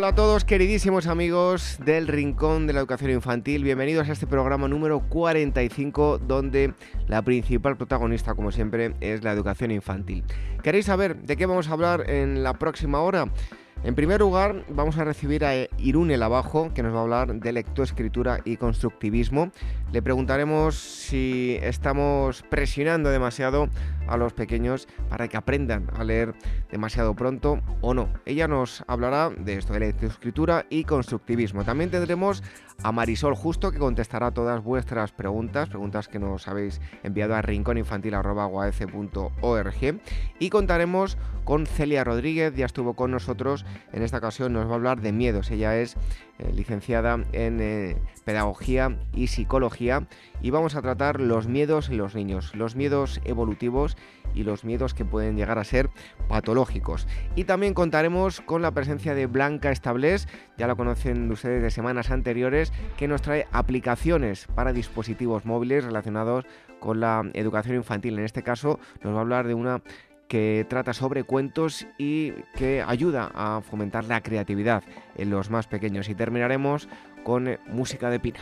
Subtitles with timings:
[0.00, 4.66] Hola a todos queridísimos amigos del Rincón de la Educación Infantil, bienvenidos a este programa
[4.66, 6.72] número 45 donde
[7.06, 10.24] la principal protagonista como siempre es la educación infantil.
[10.62, 13.26] ¿Queréis saber de qué vamos a hablar en la próxima hora?
[13.82, 17.50] En primer lugar, vamos a recibir a Irune Lavajo, que nos va a hablar de
[17.50, 19.52] lectoescritura y constructivismo.
[19.90, 23.70] Le preguntaremos si estamos presionando demasiado
[24.06, 26.34] a los pequeños para que aprendan a leer
[26.70, 28.10] demasiado pronto o no.
[28.26, 31.64] Ella nos hablará de esto de lectoescritura y constructivismo.
[31.64, 32.42] También tendremos
[32.82, 40.00] a Marisol Justo que contestará todas vuestras preguntas, preguntas que nos habéis enviado a rincóninfantil.org
[40.38, 44.74] y contaremos con Celia Rodríguez, ya estuvo con nosotros, en esta ocasión nos va a
[44.74, 45.50] hablar de miedos.
[45.50, 45.96] Ella es
[46.40, 50.06] eh, licenciada en eh, Pedagogía y Psicología
[50.40, 53.96] y vamos a tratar los miedos en los niños, los miedos evolutivos
[54.34, 55.90] y los miedos que pueden llegar a ser
[56.28, 57.06] patológicos.
[57.34, 62.10] Y también contaremos con la presencia de Blanca Establés, ya la conocen ustedes de semanas
[62.10, 66.46] anteriores, que nos trae aplicaciones para dispositivos móviles relacionados
[66.78, 68.18] con la educación infantil.
[68.18, 69.82] En este caso nos va a hablar de una
[70.30, 74.84] que trata sobre cuentos y que ayuda a fomentar la creatividad
[75.16, 76.08] en los más pequeños.
[76.08, 76.88] Y terminaremos
[77.24, 78.38] con eh, música de pina.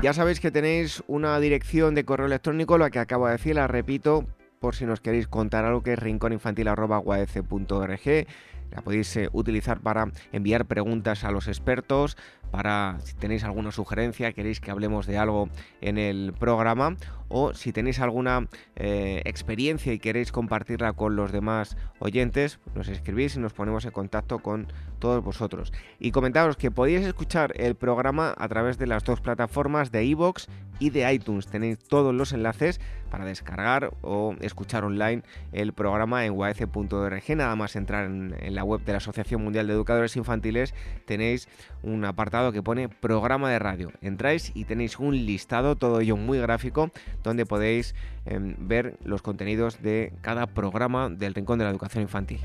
[0.00, 3.68] Ya sabéis que tenéis una dirección de correo electrónico, la que acabo de decir, la
[3.68, 4.24] repito,
[4.58, 8.26] por si nos queréis contar algo que es rincóninfantil.org.
[8.70, 12.16] La podéis eh, utilizar para enviar preguntas a los expertos,
[12.52, 15.48] para si tenéis alguna sugerencia, queréis que hablemos de algo
[15.80, 16.96] en el programa
[17.32, 23.36] o si tenéis alguna eh, experiencia y queréis compartirla con los demás oyentes, nos escribís
[23.36, 25.72] y nos ponemos en contacto con todos vosotros.
[25.98, 30.46] Y comentaros que podéis escuchar el programa a través de las dos plataformas de iVoox
[30.78, 31.46] y de iTunes.
[31.46, 32.80] Tenéis todos los enlaces
[33.10, 37.36] para descargar o escuchar online el programa en uac.org.
[37.36, 40.74] Nada más entrar en, en la web de la Asociación Mundial de Educadores Infantiles
[41.06, 41.48] tenéis
[41.82, 43.92] un apartado que pone programa de radio.
[44.00, 46.90] Entráis y tenéis un listado, todo ello muy gráfico,
[47.22, 47.94] donde podéis
[48.24, 52.40] em, ver los contenidos de cada programa del Rincón de la Educación Infantil.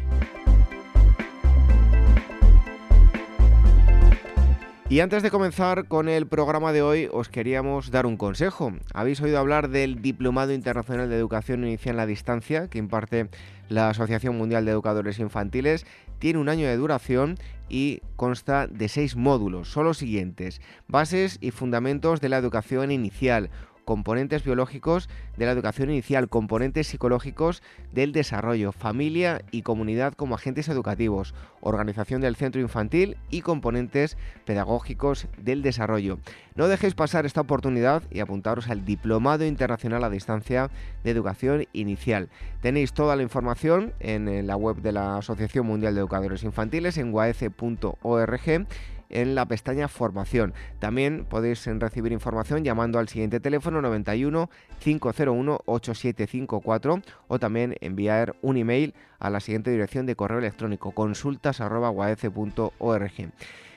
[4.90, 8.72] Y antes de comenzar con el programa de hoy, os queríamos dar un consejo.
[8.94, 13.28] Habéis oído hablar del Diplomado Internacional de Educación Inicial a Distancia que imparte
[13.68, 15.86] la Asociación Mundial de Educadores Infantiles.
[16.20, 17.36] Tiene un año de duración
[17.70, 19.70] y consta de seis módulos.
[19.70, 20.62] Son los siguientes.
[20.88, 23.50] Bases y fundamentos de la educación inicial
[23.88, 30.68] componentes biológicos de la educación inicial, componentes psicológicos del desarrollo, familia y comunidad como agentes
[30.68, 36.20] educativos, organización del centro infantil y componentes pedagógicos del desarrollo.
[36.56, 40.70] No dejéis pasar esta oportunidad y apuntaros al Diplomado Internacional a Distancia
[41.06, 42.28] de Educación Inicial.
[42.62, 47.14] Tenéis toda la información en la web de la Asociación Mundial de Educadores Infantiles en
[47.14, 48.68] guaece.org
[49.10, 50.54] en la pestaña Formación.
[50.80, 58.58] También podéis recibir información llamando al siguiente teléfono 91 501 8754 o también enviar un
[58.58, 63.12] email a la siguiente dirección de correo electrónico consultas.org.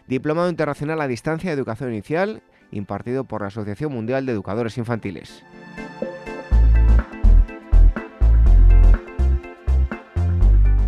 [0.07, 2.43] Diplomado Internacional a Distancia de Educación Inicial
[2.73, 5.45] impartido por la Asociación Mundial de Educadores Infantiles.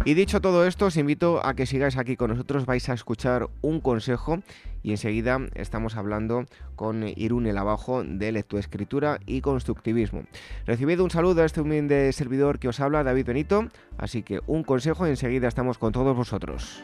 [0.04, 3.48] Y dicho todo esto, os invito a que sigáis aquí con nosotros, vais a escuchar
[3.60, 4.42] un consejo
[4.82, 10.24] y enseguida estamos hablando con Irune Lavajo de lectoescritura y constructivismo.
[10.66, 14.64] Recibid un saludo a este humilde servidor que os habla, David Benito, así que un
[14.64, 16.82] consejo y enseguida estamos con todos vosotros.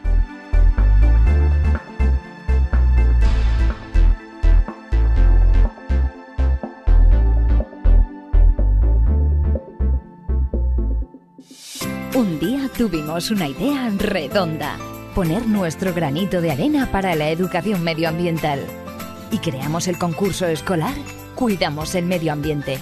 [12.19, 12.48] Un día
[12.79, 14.77] tuvimos una idea redonda,
[15.13, 18.65] poner nuestro granito de arena para la educación medioambiental.
[19.31, 20.93] Y creamos el concurso escolar
[21.35, 22.79] Cuidamos el Medio Ambiente.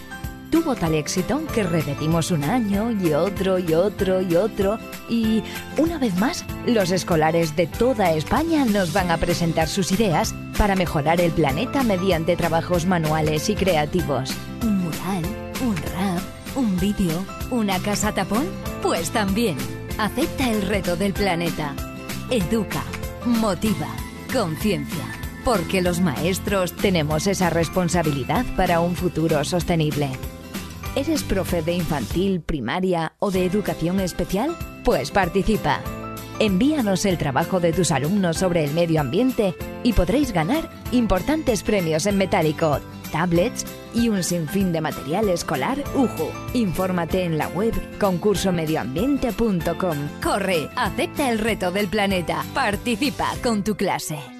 [0.51, 4.77] Tuvo tal éxito que repetimos un año y otro y otro y otro
[5.09, 5.41] y
[5.79, 10.75] una vez más los escolares de toda España nos van a presentar sus ideas para
[10.75, 14.29] mejorar el planeta mediante trabajos manuales y creativos.
[14.61, 15.23] Un mural,
[15.65, 16.21] un rap,
[16.55, 18.45] un vídeo, una casa tapón
[18.81, 19.57] pues también,
[19.97, 21.75] acepta el reto del planeta.
[22.29, 22.83] Educa,
[23.25, 23.87] motiva,
[24.31, 25.05] conciencia.
[25.43, 30.09] Porque los maestros tenemos esa responsabilidad para un futuro sostenible.
[30.95, 34.55] ¿Eres profe de infantil, primaria o de educación especial?
[34.83, 35.81] Pues participa.
[36.39, 42.05] Envíanos el trabajo de tus alumnos sobre el medio ambiente y podréis ganar importantes premios
[42.05, 42.79] en metálico,
[43.11, 46.29] tablets y un sinfín de material escolar UJU.
[46.53, 49.97] Infórmate en la web concursomedioambiente.com.
[50.21, 52.43] Corre, acepta el reto del planeta.
[52.53, 54.36] Participa con tu clase.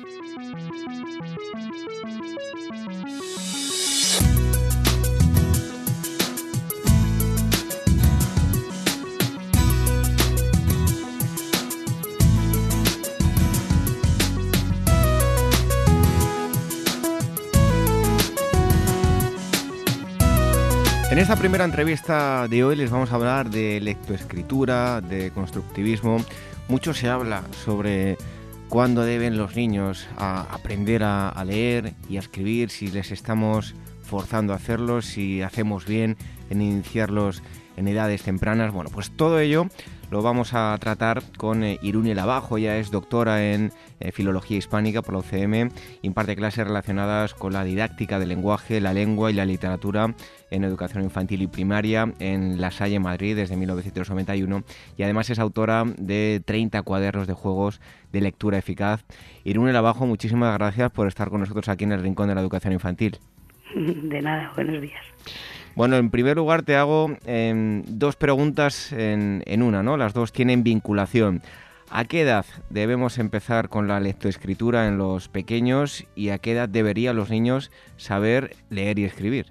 [21.17, 26.23] En esta primera entrevista de hoy les vamos a hablar de lectoescritura, de constructivismo.
[26.67, 28.19] Mucho se habla sobre
[28.69, 33.73] cuándo deben los niños aprender a, a, leer y a escribir, si les estamos
[34.03, 36.17] forzando a hacerlo, si hacemos bien
[36.51, 37.41] en iniciarlos
[37.77, 38.73] en edades tempranas.
[38.73, 39.67] Bueno, pues todo ello
[40.09, 45.01] lo vamos a tratar con eh, Irune Labajo, ella es doctora en eh, Filología Hispánica
[45.01, 45.69] por la UCM,
[46.01, 50.15] imparte clases relacionadas con la didáctica del lenguaje, la lengua y la literatura
[50.49, 54.63] en educación infantil y primaria en La Salle, Madrid, desde 1991,
[54.95, 57.81] y además es autora de 30 cuadernos de juegos
[58.13, 59.03] de lectura eficaz.
[59.43, 62.71] Irune Labajo, muchísimas gracias por estar con nosotros aquí en el Rincón de la Educación
[62.71, 63.19] Infantil.
[63.75, 65.03] De nada, buenos días.
[65.77, 69.95] Bueno, en primer lugar te hago em, dos preguntas en, una, ¿no?
[69.95, 71.41] Las dos tienen vinculación.
[71.91, 76.67] ¿A qué edad debemos empezar con la lectoescritura en los pequeños y a qué edad
[76.67, 79.45] deberían los niños saber leer y escribir?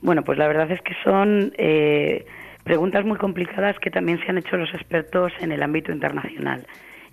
[0.00, 2.24] Bueno, pues la verdad es que son eh,
[2.64, 6.66] preguntas muy complicadas que también se han hecho los expertos en el ámbito internacional.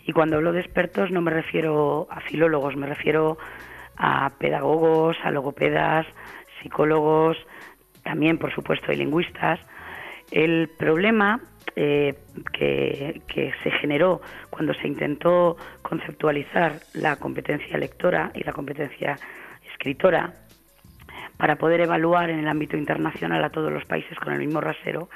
[0.05, 3.37] Y cuando hablo de expertos no me refiero a filólogos, me refiero
[3.97, 6.07] a pedagogos, a logopedas,
[6.61, 7.37] psicólogos,
[8.03, 9.59] también por supuesto hay lingüistas.
[10.31, 11.41] El problema
[11.75, 12.15] eh,
[12.53, 13.21] que,
[13.63, 19.17] se generó cuando se intentó conceptualizar la competencia lectora y la competencia
[19.71, 20.33] escritora
[21.37, 25.09] para poder evaluar en el ámbito internacional a todos los países con el mismo rasero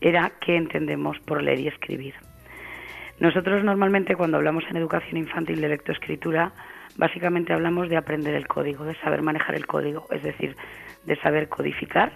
[0.00, 2.14] era qué entendemos por leer y escribir.
[3.18, 6.52] Nosotros normalmente cuando hablamos en educación infantil de lectoescritura,
[7.00, 10.54] básicamente hablamos de aprender el código, de saber manejar el código, es decir,
[11.06, 12.12] de saber codificar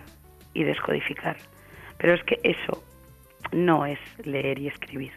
[0.52, 1.38] y descodificar.
[1.96, 2.84] Pero es que eso
[3.50, 5.12] no es leer y escribir.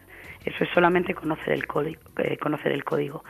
[0.46, 2.00] Eso es solamente conocer el código.
[2.16, 3.24] Eh, conocer el código.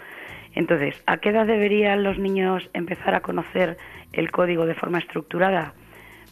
[0.55, 3.77] Entonces, ¿a qué edad deberían los niños empezar a conocer
[4.13, 5.75] el código de forma estructurada?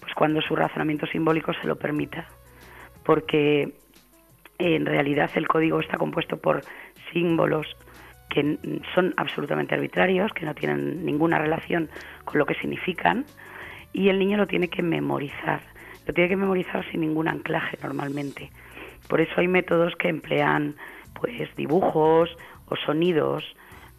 [0.00, 2.28] Pues cuando su razonamiento simbólico se lo permita.
[3.04, 3.72] Porque
[4.58, 6.62] en realidad el código está compuesto por
[7.12, 7.66] símbolos
[8.28, 8.58] que
[8.94, 11.88] son absolutamente arbitrarios, que no tienen ninguna relación
[12.24, 13.24] con lo que significan,
[13.92, 15.60] y el niño lo tiene que memorizar.
[16.06, 18.50] Lo tiene que memorizar sin ningún anclaje normalmente.
[19.08, 20.76] Por eso hay métodos que emplean
[21.18, 22.36] pues dibujos
[22.66, 23.44] o sonidos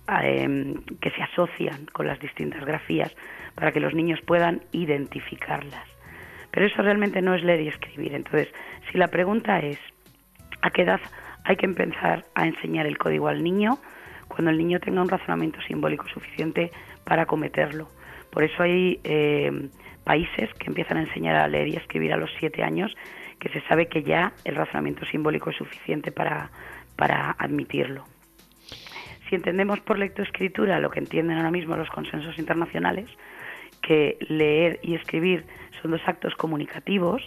[0.08, 3.16] em, que se asocian con las distintas grafías
[3.56, 5.86] para que los niños puedan identificarlas.
[6.52, 8.14] Pero eso realmente no es leer y escribir.
[8.14, 8.48] Entonces,
[8.92, 9.80] si la pregunta es
[10.62, 11.02] ¿a qué edad
[11.44, 13.80] hay que empezar a enseñar el código al niño?
[14.38, 16.72] Cuando el niño tenga un razonamiento simbólico suficiente
[17.04, 17.88] para cometerlo.
[18.30, 19.68] Por eso hay eh,
[20.04, 22.96] países que empiezan a enseñar a leer y escribir a los siete años,
[23.40, 26.52] que se sabe que ya el razonamiento simbólico es suficiente para,
[26.96, 28.04] para admitirlo.
[29.28, 33.10] Si entendemos por lectoescritura lo que entienden ahora mismo los consensos internacionales,
[33.82, 35.48] que leer y escribir
[35.82, 37.24] son dos actos comunicativos,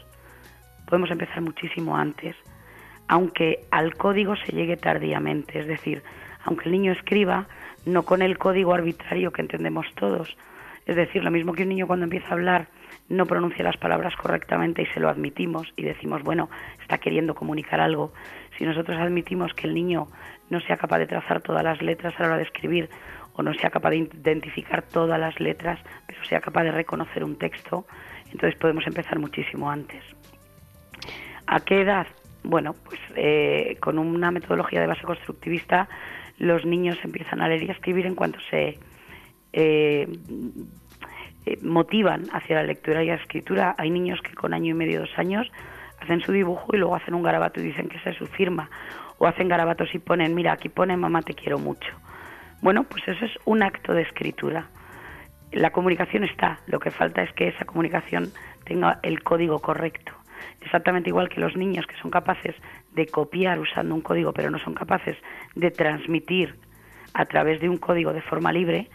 [0.86, 2.36] podemos empezar muchísimo antes,
[3.08, 6.04] aunque al código se llegue tardíamente, es decir,
[6.44, 7.46] aunque el niño escriba,
[7.86, 10.36] no con el código arbitrario que entendemos todos,
[10.86, 12.68] es decir, lo mismo que un niño cuando empieza a hablar
[13.08, 16.48] no pronuncia las palabras correctamente y se lo admitimos y decimos, bueno,
[16.80, 18.12] está queriendo comunicar algo.
[18.56, 20.06] Si nosotros admitimos que el niño
[20.48, 22.88] no sea capaz de trazar todas las letras a la hora de escribir
[23.34, 27.36] o no sea capaz de identificar todas las letras, pero sea capaz de reconocer un
[27.36, 27.86] texto,
[28.32, 30.02] entonces podemos empezar muchísimo antes.
[31.46, 32.06] ¿A qué edad?
[32.42, 35.88] Bueno, pues eh, con una metodología de base constructivista
[36.40, 38.78] los niños empiezan a leer y a escribir en cuanto se
[39.52, 40.08] eh,
[41.46, 43.74] eh, motivan hacia la lectura y la escritura.
[43.78, 45.52] Hay niños que con año y medio, dos años,
[46.00, 48.70] hacen su dibujo y luego hacen un garabato y dicen que esa es su firma.
[49.18, 51.92] O hacen garabatos y ponen, mira, aquí pone mamá te quiero mucho.
[52.62, 54.68] Bueno, pues eso es un acto de escritura.
[55.52, 58.32] La comunicación está, lo que falta es que esa comunicación
[58.64, 60.12] tenga el código correcto.
[60.60, 62.54] Exactamente igual que los niños que son capaces
[62.92, 65.16] de copiar usando un código, pero no son capaces
[65.54, 66.56] de transmitir
[67.14, 68.88] a través de un código de forma libre,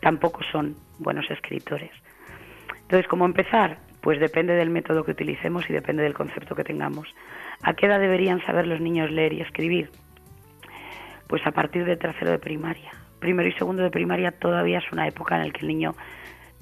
[0.00, 1.90] tampoco son buenos escritores.
[2.82, 3.78] Entonces, ¿cómo empezar?
[4.00, 7.08] Pues depende del método que utilicemos y depende del concepto que tengamos.
[7.62, 9.90] ¿A qué edad deberían saber los niños leer y escribir?
[11.28, 12.90] Pues a partir de tercero de primaria.
[13.20, 15.94] Primero y segundo de primaria todavía es una época en la que el niño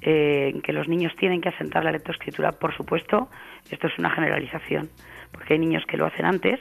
[0.01, 2.51] eh, que los niños tienen que asentar la lectoescritura.
[2.53, 3.29] Por supuesto,
[3.69, 4.89] esto es una generalización,
[5.31, 6.59] porque hay niños que lo hacen antes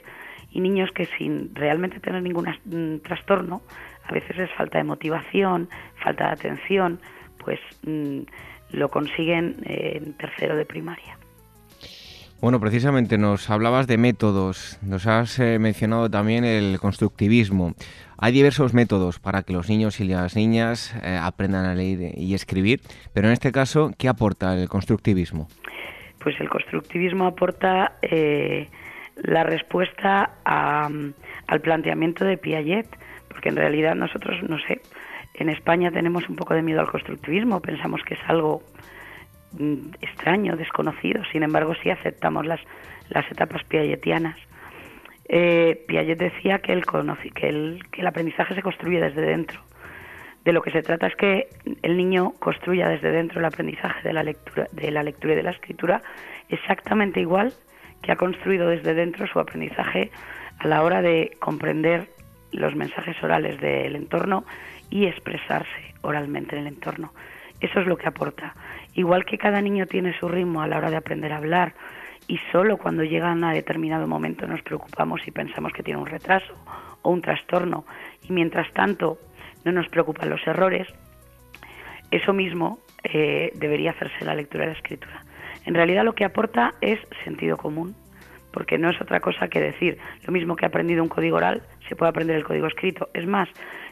[0.50, 3.62] y niños que sin realmente tener ningún mm, trastorno,
[4.04, 5.68] a veces es falta de motivación,
[6.02, 7.00] falta de atención,
[7.38, 8.20] pues mm,
[8.73, 11.20] lo consiguen eh, en tercero de primaria.
[12.40, 17.75] Bueno, precisamente nos hablabas de métodos, nos has eh, mencionado también el constructivismo.
[18.16, 22.32] Hay diversos métodos para que los niños y las niñas eh, aprendan a leer y
[22.32, 22.80] escribir,
[23.12, 25.49] pero en este caso, ¿qué aporta el constructivismo?
[26.18, 27.99] Pues el constructivismo aporta
[29.16, 32.88] la respuesta al planteamiento de Piaget,
[33.28, 34.80] porque en realidad nosotros, no sé,
[35.35, 39.00] en España tenemos un poco de miedo al constructivismo, pensamos que es algo mm,
[40.00, 42.61] extraño, desconocido, sin embargo sí aceptamos las,
[43.09, 44.37] las etapas piagetianas.
[45.28, 49.61] Eh, Piaget decía que el, que, el, que el aprendizaje se construye desde dentro.
[50.45, 51.49] De lo que se trata es que
[51.83, 55.42] el niño construya desde dentro el aprendizaje de la lectura, de la lectura y de
[55.42, 56.02] la escritura
[56.49, 57.52] exactamente igual
[58.02, 60.11] que ha construido desde dentro su aprendizaje
[60.59, 62.09] a la hora de comprender
[62.52, 64.45] los mensajes orales del entorno
[64.88, 67.12] y expresarse oralmente en el entorno.
[67.61, 68.54] Eso es lo que aporta.
[68.94, 71.75] Igual que cada niño tiene su ritmo a la hora de aprender a hablar
[72.26, 76.54] y solo cuando llegan a determinado momento nos preocupamos y pensamos que tiene un retraso
[77.02, 77.85] o un trastorno
[78.28, 79.18] y mientras tanto
[79.64, 80.88] no nos preocupan los errores,
[82.11, 85.23] eso mismo eh, debería hacerse la lectura y la escritura.
[85.64, 87.94] En realidad lo que aporta es sentido común,
[88.52, 91.62] porque no es otra cosa que decir lo mismo que he aprendido un código oral,
[91.88, 93.09] se puede aprender el código escrito.
[93.14, 93.49] Es más,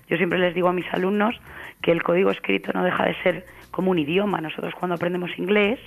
[0.08, 1.38] yo siempre les digo a mis alumnos
[1.82, 3.44] que el código escrito no deja de ser
[3.78, 4.40] como un idioma.
[4.40, 5.78] Nosotros cuando aprendemos inglés,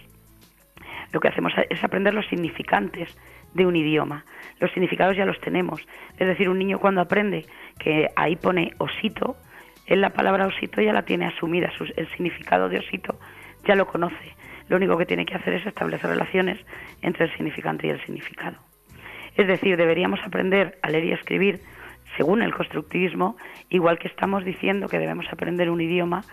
[1.12, 3.14] lo que hacemos es aprender los significantes
[3.54, 4.24] de un idioma.
[4.62, 5.86] Los significados ya los tenemos.
[6.18, 7.46] Es decir, un niño cuando aprende
[7.80, 9.36] que ahí pone osito,
[9.88, 13.20] él la palabra osito ya la tiene asumida, el significado de osito
[13.68, 14.38] ya lo conoce
[14.70, 16.58] lo único que tiene que hacer es establecer relaciones
[17.02, 18.56] entre el significante y el significado.
[19.36, 21.60] Es decir, deberíamos aprender a leer y escribir
[22.16, 23.36] según el constructivismo,
[23.70, 26.24] igual que estamos diciendo que debemos aprender un idioma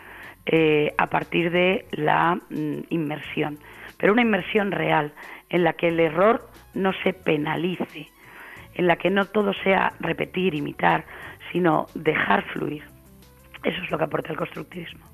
[0.51, 3.59] eh, a partir de la mm, inmersión,
[3.99, 5.13] pero una inmersión real,
[5.51, 8.09] en la que el error no se penalice,
[8.75, 11.05] en la que no todo sea repetir, imitar,
[11.53, 12.83] sino dejar fluir.
[13.63, 15.05] Eso es lo que aporta el constructivismo.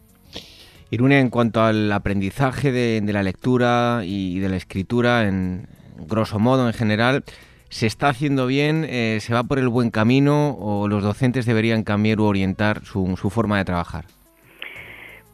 [0.91, 6.69] Irune, en cuanto al aprendizaje de, la lectura y de la escritura, en grosso modo,
[6.69, 7.25] en general,
[7.71, 8.87] ¿se está haciendo bien?
[8.89, 13.17] Eh, ¿Se va por el buen camino o los docentes deberían cambiar u orientar su,
[13.17, 14.05] su forma de trabajar?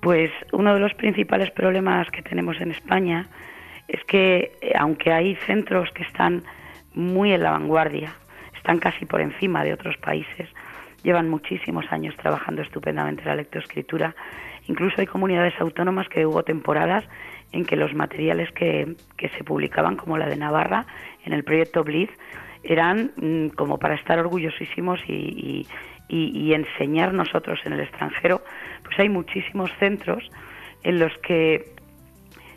[0.01, 3.27] Pues uno de los principales problemas que tenemos en España
[3.87, 6.43] es que, eh, aunque hay centros que están
[6.95, 8.13] muy en la vanguardia,
[8.57, 10.49] están casi por encima de otros países,
[11.03, 14.15] llevan muchísimos años trabajando estupendamente la lectoescritura.
[14.69, 17.05] Incluso hay comunidades autónomas que hubo temporadas
[17.53, 20.87] en que los materiales que, se publicaban, como la de Navarra,
[21.25, 22.13] en el proyecto Blitz,
[22.63, 25.67] eran mm, como para estar orgullosísimos y,
[26.11, 28.43] enseñar nosotros en el extranjero.
[28.85, 30.31] Pues hay muchísimos centros
[30.83, 31.75] en los que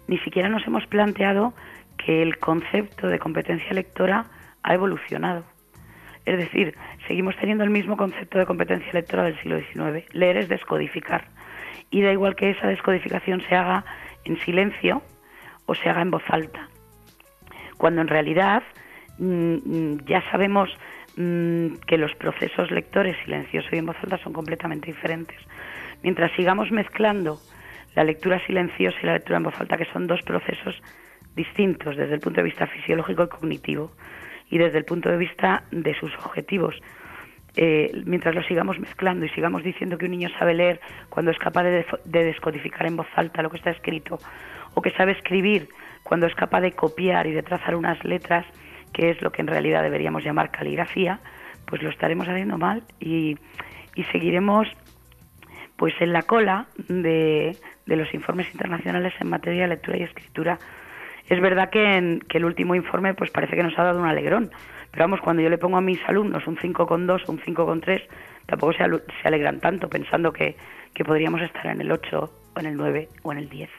[0.08, 1.54] ni siquiera nos hemos planteado
[1.98, 4.26] que el concepto de competencia lectora
[4.64, 5.44] ha evolucionado.
[6.26, 6.76] Es decir,
[7.08, 10.06] seguimos teniendo el mismo concepto de competencia lectora del siglo XIX.
[10.14, 11.28] Leer es descodificar
[11.92, 13.84] y da igual que esa descodificación se haga
[14.24, 15.02] en silencio
[15.66, 16.70] o se haga en voz alta.
[17.78, 18.64] Cuando en realidad
[19.18, 20.70] mm, mm, ya sabemos
[21.18, 25.38] mm, que los procesos lectores silencioso y en voz alta son completamente diferentes.
[26.02, 27.40] Mientras sigamos mezclando
[27.96, 30.76] la lectura silenciosa y la lectura en voz alta, que son dos procesos
[31.36, 33.92] distintos desde el punto de vista fisiológico y cognitivo
[34.50, 36.76] y desde el punto de vista de sus objetivos,
[37.56, 40.80] eh, mientras lo sigamos mezclando y sigamos diciendo que un niño sabe leer
[41.10, 44.18] cuando es capaz de, descodificar en voz alta lo que está escrito,
[44.74, 45.70] o que sabe escribir
[46.04, 48.46] cuando es capaz de copiar y de trazar unas letras,
[48.94, 51.20] que es lo que en realidad deberíamos llamar caligrafía,
[51.66, 53.38] pues lo estaremos haciendo mal y,
[54.12, 54.68] seguiremos
[55.76, 60.60] pues en la cola de, los informes internacionales en materia de lectura y escritura.
[61.30, 64.08] Es verdad que, en, que el último informe pues parece que nos ha dado un
[64.08, 64.52] alegrón,
[64.94, 68.04] pero vamos, cuando yo le pongo a mis alumnos un 5,2 o un 5,3,
[68.46, 68.84] tampoco se,
[69.24, 70.56] alegran tanto pensando que,
[71.04, 73.70] podríamos estar en el 8 o en el 9 o en el 10.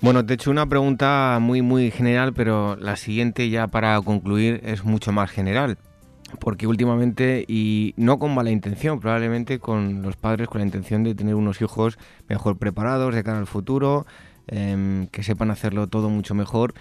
[0.00, 4.60] Bueno, te he hecho una pregunta muy, muy general, pero la siguiente ya para concluir
[4.64, 5.76] es mucho más general.
[6.38, 11.16] Porque últimamente, y no con mala intención, probablemente con los padres con la intención de
[11.16, 14.06] tener unos hijos mejor preparados de cara al futuro,
[14.46, 16.74] em, que sepan hacerlo todo mucho mejor.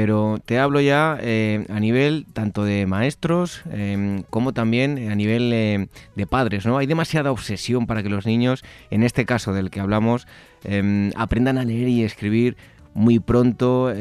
[0.00, 5.52] Pero te hablo ya eh, a nivel tanto de maestros em, como también a nivel
[5.52, 6.78] eh, de padres, ¿no?
[6.78, 8.62] Hay demasiada obsesión para que los niños,
[8.92, 10.28] en este caso del que hablamos,
[10.62, 12.56] em, aprendan a leer y escribir
[12.94, 13.92] muy pronto.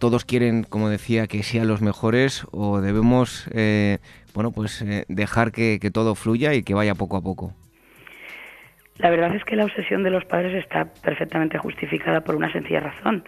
[0.00, 3.46] todos quieren, como decía, que sean los mejores o debemos,
[4.34, 7.54] bueno, pues dejar que todo fluya y que vaya poco a poco.
[8.98, 12.80] La verdad es que la obsesión de los padres está perfectamente justificada por una sencilla
[12.80, 13.22] razón.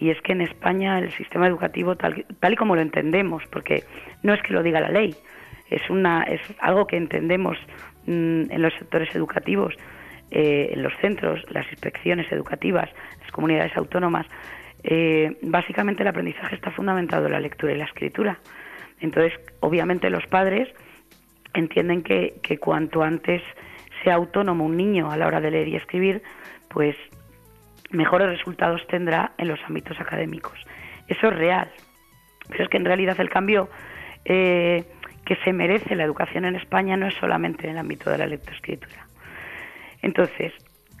[0.00, 3.84] Y es que en España el sistema educativo, tal, y como lo entendemos, porque
[4.22, 5.14] no es que lo diga la ley,
[5.70, 7.58] es, una, es algo que entendemos
[8.06, 9.74] mm, en los sectores educativos,
[10.30, 12.88] eh, en los centros, las inspecciones educativas,
[13.20, 14.26] las comunidades autónomas,
[14.84, 18.38] eh, básicamente el aprendizaje está fundamentado en la lectura y la escritura.
[19.00, 20.68] Entonces, obviamente los padres
[21.54, 23.42] entienden que, que cuanto antes
[24.04, 26.22] sea autónomo un niño a la hora de leer y escribir,
[26.68, 26.96] pues
[27.90, 30.58] mejores resultados tendrá en los ámbitos académicos.
[31.06, 31.70] Eso es real.
[32.48, 33.68] Pero es que en realidad el cambio
[34.24, 34.84] eh,
[35.24, 38.26] que se merece la educación en España no es solamente en el ámbito de la
[38.26, 39.06] lectoescritura.
[40.02, 40.52] Entonces,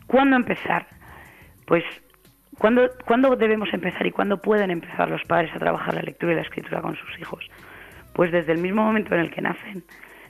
[0.06, 0.86] ¿cuándo empezar?
[1.66, 1.84] Pues,
[2.58, 6.36] ¿cuándo, ¿cuándo debemos empezar y cuándo pueden empezar los padres a trabajar la lectura y
[6.36, 7.48] la escritura con sus hijos?
[8.14, 9.84] Pues desde el mismo momento en el que nacen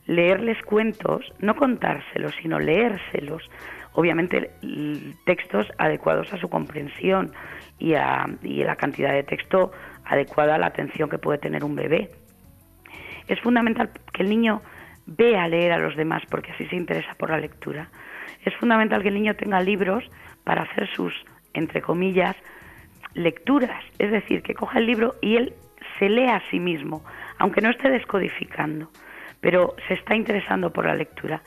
[0.07, 3.49] leerles cuentos, no contárselos, sino leérselos,
[3.93, 4.51] obviamente
[5.25, 7.33] textos adecuados a su comprensión
[7.79, 9.73] y a y la cantidad de texto
[10.05, 12.11] adecuada a la atención que puede tener un bebé.
[13.27, 14.63] Es fundamental que el niño
[15.07, 17.89] vea leer a los demás porque así se interesa por la lectura.
[18.45, 20.05] Es fundamental que el niño tenga libros
[20.45, 21.13] para hacer sus,
[21.53, 22.37] entre comillas,
[23.15, 25.55] lecturas, es decir, que coja el libro y él
[25.99, 27.05] se lea a sí mismo,
[27.39, 28.91] aunque no esté descodificando
[29.41, 31.43] pero se está interesando por la lectura.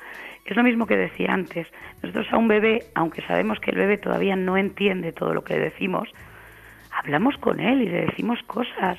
[0.46, 1.68] Es lo mismo que decía antes.
[2.02, 5.58] Nosotros a un bebé, aunque sabemos que el bebé todavía no entiende todo lo que
[5.58, 6.10] decimos,
[6.92, 8.98] hablamos con él y le decimos cosas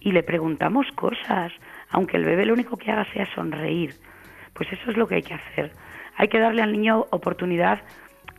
[0.00, 1.52] y le preguntamos cosas,
[1.90, 3.94] aunque el bebé lo único que haga sea sonreír.
[4.54, 5.72] Pues eso es lo que hay que hacer.
[6.16, 7.80] Hay que darle al niño oportunidad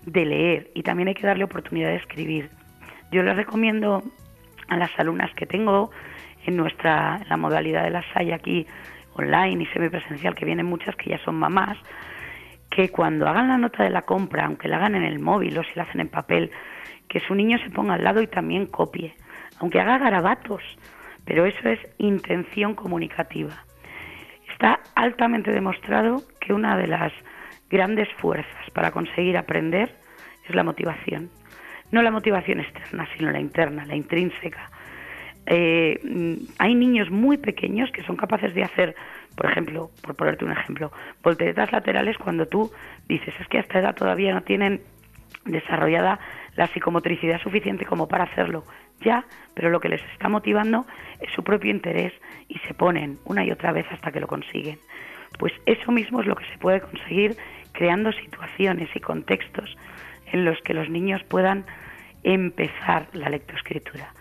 [0.06, 2.50] de leer y también hay que darle oportunidad de escribir.
[3.12, 4.04] Yo les recomiendo
[4.68, 5.92] a las alumnas que tengo
[6.46, 8.66] en nuestra la modalidad de la SAI aquí
[9.14, 11.78] online y semipresencial, que vienen muchas que ya son mamás,
[12.72, 15.64] que cuando hagan la nota de la compra, aunque la hagan en el móvil o
[15.64, 16.50] si la hacen en papel,
[17.08, 19.14] que su niño se ponga al lado y también copie,
[19.60, 20.64] aunque haga garabatos,
[21.26, 23.66] pero eso es intención comunicativa.
[24.52, 27.12] Está altamente demostrado que una de las
[27.70, 29.94] grandes fuerzas para conseguir aprender
[30.48, 31.30] es la motivación.
[31.92, 34.70] No la motivación externa, sino la interna, la intrínseca,
[35.46, 36.00] eh,
[36.60, 38.96] hay niños muy pequeños que son capaces de hacer,
[39.36, 40.92] por ejemplo, por ponerte un ejemplo,
[41.24, 42.72] volteretas laterales cuando tú
[43.08, 44.82] dices es que a esta edad todavía no tienen
[45.46, 46.20] desarrollada
[46.56, 48.64] la psicomotricidad suficiente como para hacerlo.
[49.00, 50.86] Ya, pero lo que les está motivando
[51.20, 52.14] es su propio interés
[52.48, 54.78] y se ponen una y otra vez hasta que lo consiguen.
[55.40, 57.36] Pues eso mismo es lo que se puede conseguir
[57.72, 59.76] creando situaciones y contextos
[60.32, 61.66] en los que los niños puedan
[62.24, 64.14] empezar la lectoescritura.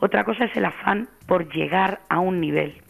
[0.00, 2.83] Otra cosa es el afán por llegar a un nivel.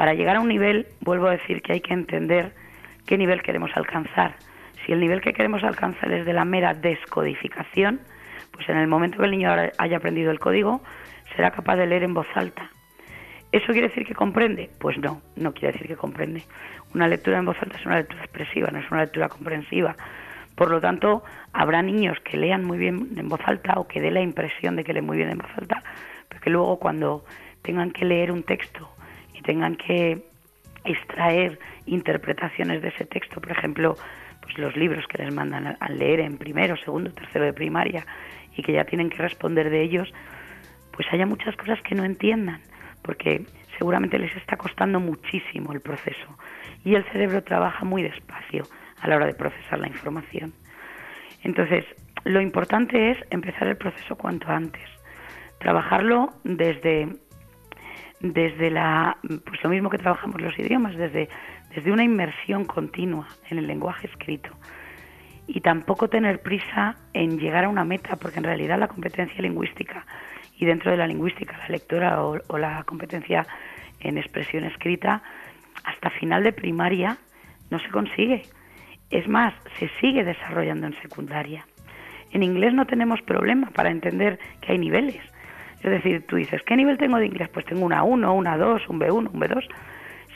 [0.00, 2.54] Para llegar a un nivel, vuelvo a decir que hay que entender
[3.04, 4.34] qué nivel queremos alcanzar.
[4.82, 8.00] Si el nivel que queremos alcanzar es de la mera descodificación,
[8.50, 10.80] pues en el momento que el niño haya aprendido el código,
[11.36, 12.70] será capaz de leer en voz alta.
[13.52, 14.70] ¿Eso quiere decir que comprende?
[14.78, 16.44] Pues no, no quiere decir que comprende.
[16.94, 19.96] Una lectura en voz alta es una lectura expresiva, no es una lectura comprensiva.
[20.54, 24.10] Por lo tanto, habrá niños que lean muy bien en voz alta o que dé
[24.10, 25.82] la impresión de que leen muy bien en voz alta,
[26.26, 27.22] pero que luego cuando
[27.60, 28.88] tengan que leer un texto
[29.50, 30.22] tengan que
[30.84, 33.96] extraer interpretaciones de ese texto, por ejemplo,
[34.42, 38.06] pues los libros que les mandan a leer en primero, segundo, tercero de primaria
[38.56, 40.14] y que ya tienen que responder de ellos,
[40.92, 42.60] pues haya muchas cosas que no entiendan,
[43.02, 43.44] porque
[43.76, 46.38] seguramente les está costando muchísimo el proceso
[46.84, 48.62] y el cerebro trabaja muy despacio
[49.00, 50.52] a la hora de procesar la información.
[51.42, 51.84] Entonces,
[52.22, 54.88] lo importante es empezar el proceso cuanto antes,
[55.58, 57.08] trabajarlo desde
[58.20, 61.28] desde la pues lo mismo que trabajamos los idiomas, desde
[61.74, 64.50] desde una inmersión continua en el lenguaje escrito
[65.46, 70.06] y tampoco tener prisa en llegar a una meta, porque en realidad la competencia lingüística
[70.58, 73.46] y dentro de la lingüística la lectura o, o la competencia
[74.00, 75.22] en expresión escrita
[75.84, 77.18] hasta final de primaria
[77.70, 78.42] no se consigue
[79.10, 81.66] es más, se sigue desarrollando en secundaria.
[82.30, 85.20] En inglés no tenemos problema para entender que hay niveles.
[85.82, 87.48] Es decir, tú dices, ¿qué nivel tengo de inglés?
[87.48, 89.66] Pues tengo una 1, una 2, un B1, un B2.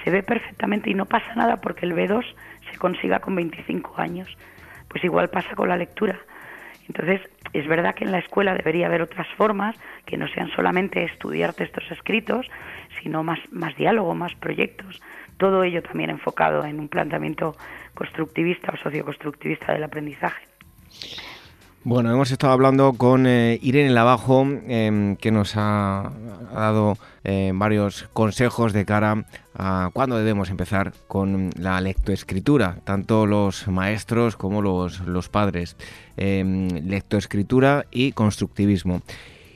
[0.03, 2.25] Se ve perfectamente y no pasa nada porque el B2
[2.71, 4.37] se consiga con 25 años.
[4.89, 6.19] Pues igual pasa con la lectura.
[6.89, 7.21] Entonces,
[7.53, 11.55] es verdad que en la escuela debería haber otras formas que no sean solamente estudiar
[11.55, 12.47] textos escritos,
[13.03, 15.01] sino más, más diálogo, más proyectos.
[15.39, 17.57] Todo ello también enfocado en un planteamiento
[17.95, 20.45] constructivista o socioconstructivista del aprendizaje.
[21.87, 26.13] Bueno, hemos estado hablando con eh, Irene Lavajo, em, que nos ha,
[26.51, 33.69] dado eh, varios consejos de cara a cuándo debemos empezar con la lectoescritura, tanto los
[33.69, 35.77] maestros como los, los padres.
[36.17, 39.03] Em, lectoescritura y constructivismo.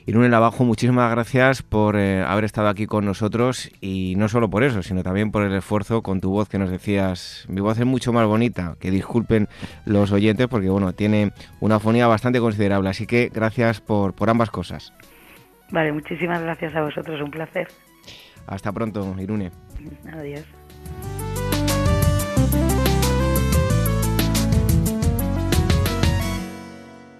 [0.09, 4.63] Irune Abajo, muchísimas gracias por eh, haber estado aquí con nosotros y no solo por
[4.63, 7.85] eso, sino también por el esfuerzo con tu voz que nos decías, mi voz es
[7.85, 9.47] mucho más bonita, que disculpen
[9.85, 14.49] los oyentes porque bueno, tiene una fonía bastante considerable, así que gracias por, por ambas
[14.49, 14.95] cosas.
[15.69, 17.67] Vale, muchísimas gracias a vosotros, un placer.
[18.47, 19.51] Hasta pronto, Irune.
[20.11, 20.43] Adiós.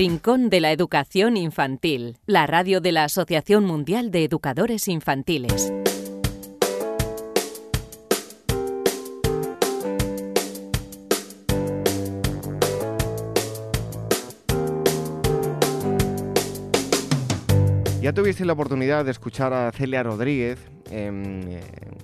[0.00, 5.74] Rincón de la Educación Infantil, la radio de la Asociación Mundial de Educadores Infantiles.
[18.00, 20.58] Ya tuviste la oportunidad de escuchar a Celia Rodríguez
[20.90, 21.60] en eh,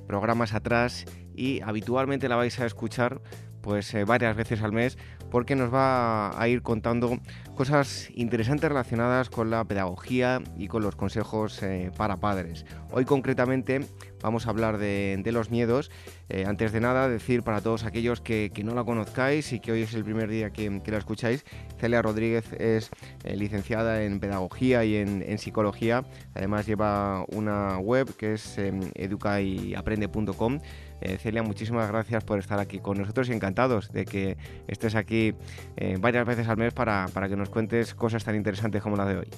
[0.07, 3.23] programas atrás y habitualmente la vais a escuchar
[3.63, 4.99] pues eh, varias veces al mes
[5.31, 7.19] porque nos va a ir contando
[7.55, 12.67] cosas interesantes relacionadas con la pedagogía y con los consejos eh, para padres.
[12.93, 13.87] Hoy concretamente
[14.23, 15.91] vamos a hablar de, los miedos.
[16.29, 19.83] Eh, antes de nada, decir para todos aquellos que, no la conozcáis y que hoy
[19.83, 21.45] es el primer día que, la escucháis,
[21.79, 22.91] Celia Rodríguez es
[23.25, 26.05] licenciada en pedagogía y en, psicología.
[26.35, 30.61] Además lleva una web que es educayaprende.com
[31.01, 34.37] eh, Celia, muchísimas gracias por estar aquí con nosotros y encantados de que
[34.69, 35.35] estés aquí
[35.77, 39.07] eh, varias veces al mes para, para que nos cuentes cosas tan interesantes como la
[39.07, 39.29] de hoy.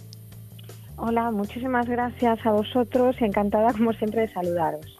[0.97, 4.99] Hola, muchísimas gracias a vosotros y encantada como siempre de saludaros.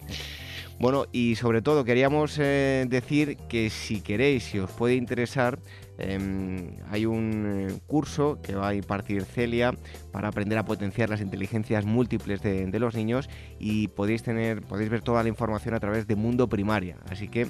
[0.79, 5.59] Bueno, y sobre todo queríamos eh, decir que si queréis, si os puede interesar,
[5.99, 9.75] em, hay un eh, curso que va a impartir Celia
[10.13, 15.03] para aprender a potenciar las inteligencias múltiples de, los niños y podéis tener, podéis ver
[15.03, 16.97] toda la información a través de Mundo Primaria.
[17.11, 17.49] Así que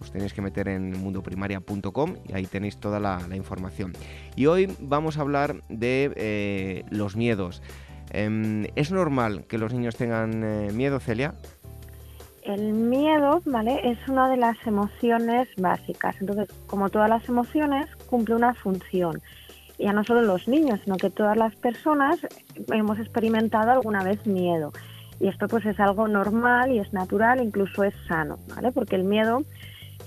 [0.00, 3.92] os tenéis que meter en mundoprimaria.com y ahí tenéis toda la, información.
[4.36, 7.62] Y hoy vamos a hablar de eh, los miedos.
[8.10, 11.34] Em, ¿Es normal que los niños tengan miedo, Celia?
[12.48, 13.80] El miedo, ¿vale?
[13.84, 16.16] Es una de las emociones básicas.
[16.20, 19.20] Entonces, como todas las emociones, cumple una función.
[19.78, 22.18] Ya no solo los niños, sino que todas las personas
[22.72, 24.72] hemos experimentado alguna vez miedo.
[25.20, 28.72] Y esto pues es algo normal y es natural, incluso es sano, ¿vale?
[28.72, 29.42] Porque el miedo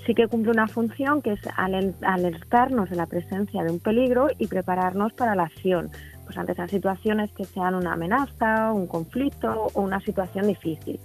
[0.04, 4.46] sí que cumple una función que es alertarnos de la presencia de un peligro y
[4.46, 5.90] prepararnos para la acción,
[6.24, 10.98] pues ante esas situaciones que sean una amenaza, un conflicto o una situación difícil.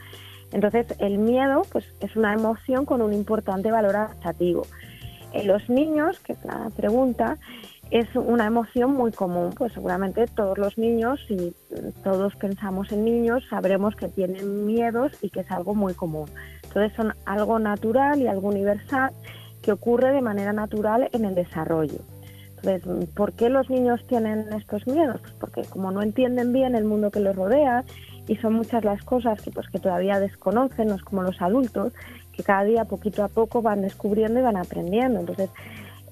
[0.51, 4.65] Entonces, el miedo pues, es una emoción con un importante valor adaptativo.
[5.33, 7.37] En los niños, que es la pregunta,
[7.91, 11.53] es una emoción muy común, pues seguramente todos los niños, si
[12.03, 16.29] todos pensamos en niños, sabremos que tienen miedos y que es algo muy común.
[16.63, 19.11] Entonces son algo natural y algo universal
[19.61, 21.99] que ocurre de manera natural en el desarrollo.
[22.61, 25.21] Entonces, ¿por qué los niños tienen estos miedos?
[25.21, 27.85] Pues porque como no entienden bien el mundo que los rodea
[28.27, 31.93] y son muchas las cosas que pues que todavía desconocen, no es como los adultos,
[32.33, 35.19] que cada día poquito a poco van descubriendo y van aprendiendo.
[35.19, 35.49] Entonces,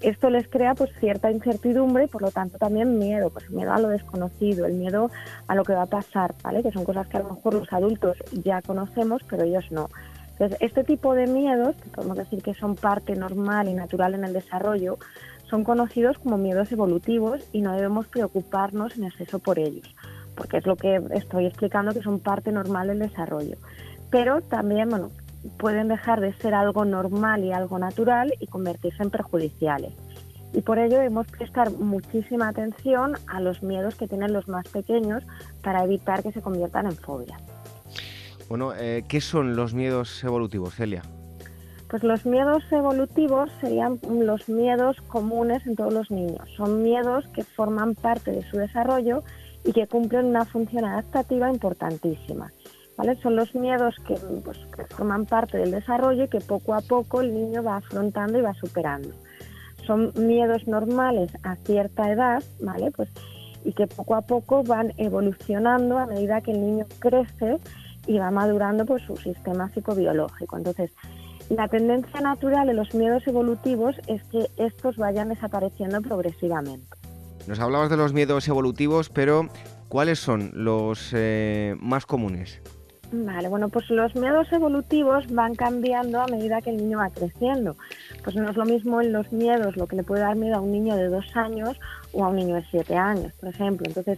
[0.01, 3.80] esto les crea pues cierta incertidumbre y por lo tanto también miedo, pues miedo a
[3.80, 5.12] lo desconocido, el miedo
[5.47, 6.63] a lo que va a pasar, ¿vale?
[6.63, 9.89] Que son cosas que a lo mejor los adultos ya conocemos, pero ellos no.
[10.32, 14.25] Entonces, este tipo de miedos, que podemos decir que son parte normal y natural en
[14.25, 14.97] el desarrollo,
[15.49, 19.95] son conocidos como miedos evolutivos y no debemos preocuparnos en exceso por ellos
[20.36, 23.58] porque es lo que estoy explicando que son parte normal del desarrollo.
[24.12, 25.10] pero también, bueno,
[25.58, 29.93] pueden dejar de ser algo normal y algo natural y convertirse en perjudiciales.
[30.54, 35.24] Y por ello debemos prestar muchísima atención a los miedos que tienen los más pequeños
[35.62, 37.41] para evitar que se conviertan en fobias.
[38.48, 41.02] Bueno, eh, ¿qué son los miedos evolutivos, Celia?
[41.89, 46.50] Pues los miedos evolutivos serían los miedos comunes en todos los niños.
[46.56, 49.24] Son miedos que forman parte de su desarrollo
[49.65, 52.51] y que cumplen una función adaptativa importantísima.
[52.97, 53.15] ¿vale?
[53.21, 57.21] Son los miedos que, pues, que forman parte del desarrollo y que poco a poco
[57.21, 59.10] el niño va afrontando y va superando.
[59.86, 62.91] Son miedos normales a cierta edad, ¿vale?
[62.91, 63.10] Pues,
[63.63, 67.58] y que poco a poco van evolucionando a medida que el niño crece
[68.08, 70.58] y va madurando pues, su sistema psicobiológico.
[70.58, 70.91] Entonces,
[71.49, 76.88] la tendencia natural de los miedos evolutivos es que estos vayan desapareciendo progresivamente.
[77.47, 79.47] Nos hablabas de los miedos evolutivos, pero
[79.88, 82.60] ¿cuáles son los eh, más comunes?
[83.12, 87.75] Vale, bueno, pues los miedos evolutivos van cambiando a medida que el niño va creciendo.
[88.23, 90.60] Pues no es lo mismo en los miedos lo que le puede dar miedo a
[90.60, 91.79] un niño de dos años
[92.13, 93.86] o a un niño de siete años, por ejemplo.
[93.88, 94.17] Entonces,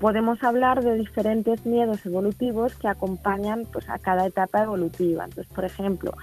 [0.00, 5.24] podemos hablar de diferentes miedos evolutivos que acompañan pues, a cada etapa evolutiva.
[5.24, 6.14] Entonces, por ejemplo,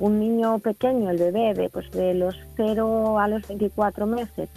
[0.00, 4.50] un niño pequeño, el bebé, de, pues, de los 0 a los 24 meses,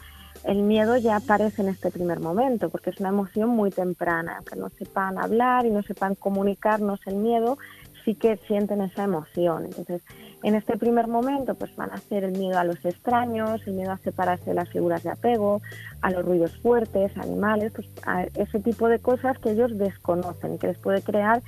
[0.46, 4.38] el miedo ya aparece en este primer momento, porque es una emoción muy temprana.
[4.38, 7.58] Aunque no sepan hablar y no sepan comunicarnos el miedo,
[8.04, 9.66] sí que sienten esa emoción.
[9.66, 10.04] Entonces,
[10.44, 13.92] en este primer momento, pues van a ser el miedo a los extraños, el miedo
[13.92, 15.64] a separarse de las figuras de apego,
[16.02, 20.68] a los ruidos fuertes, animales, pues a ese tipo de cosas que ellos desconocen que
[20.68, 21.42] les puede crear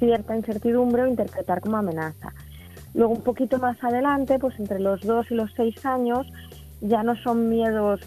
[0.00, 2.32] cierta incertidumbre o interpretar como amenaza.
[2.94, 6.26] Luego, un poquito más adelante, pues entre los dos y los seis años,
[6.80, 8.00] ya no son miedos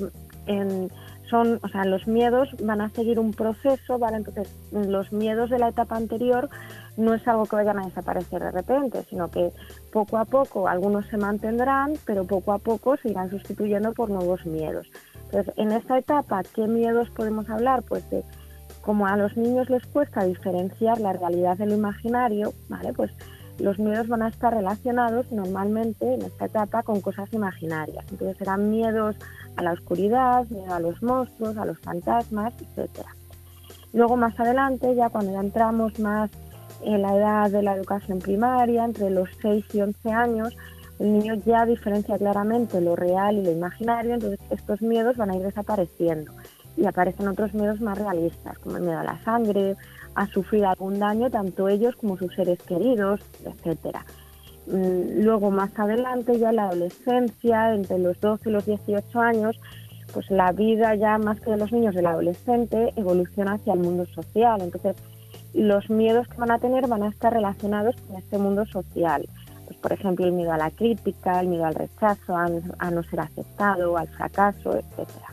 [0.48, 0.92] en
[1.30, 4.18] son, o sea, los miedos van a seguir un proceso, ¿vale?
[4.18, 6.50] Entonces, los miedos de la etapa anterior
[6.96, 9.52] no es algo que vayan a desaparecer de repente, sino que
[9.92, 14.46] poco a poco algunos se mantendrán, pero poco a poco se irán sustituyendo por nuevos
[14.46, 14.88] miedos.
[15.26, 17.82] Entonces, en esta etapa, ¿qué miedos podemos hablar?
[17.82, 18.24] Pues de
[18.84, 22.92] como a los niños les cuesta diferenciar la realidad de lo imaginario, ¿vale?
[22.94, 23.12] Pues
[23.60, 28.06] los miedos van a estar relacionados normalmente en esta etapa con cosas imaginarias.
[28.12, 29.16] Entonces serán miedos
[29.56, 33.06] a la oscuridad, miedo a los monstruos, a los fantasmas, etc.
[33.94, 36.32] Luego más adelante, ya cuando ya entramos más
[36.84, 40.58] en la edad de la educación primaria, entre los 6 y 11 años,
[41.00, 45.36] el niño ya diferencia claramente lo real y lo imaginario, entonces estos miedos van a
[45.36, 46.32] ir desapareciendo
[46.76, 49.76] y aparecen otros miedos más realistas, como el miedo a la sangre,
[50.16, 54.06] a sufrir algún daño, tanto ellos como sus seres queridos, etcétera.
[54.68, 59.60] Mm, luego, más adelante, ya la adolescencia, entre los 12 y los 18 años,
[60.14, 64.06] pues la vida ya más que de los niños del adolescente evoluciona hacia el mundo
[64.06, 64.62] social.
[64.62, 64.96] Entonces,
[65.54, 69.28] los miedos que van a tener van a estar relacionados con este mundo social.
[69.66, 72.48] Pues, por ejemplo, el miedo a la crítica, el miedo al rechazo, a,
[72.80, 75.33] a no ser aceptado, al fracaso, etcétera.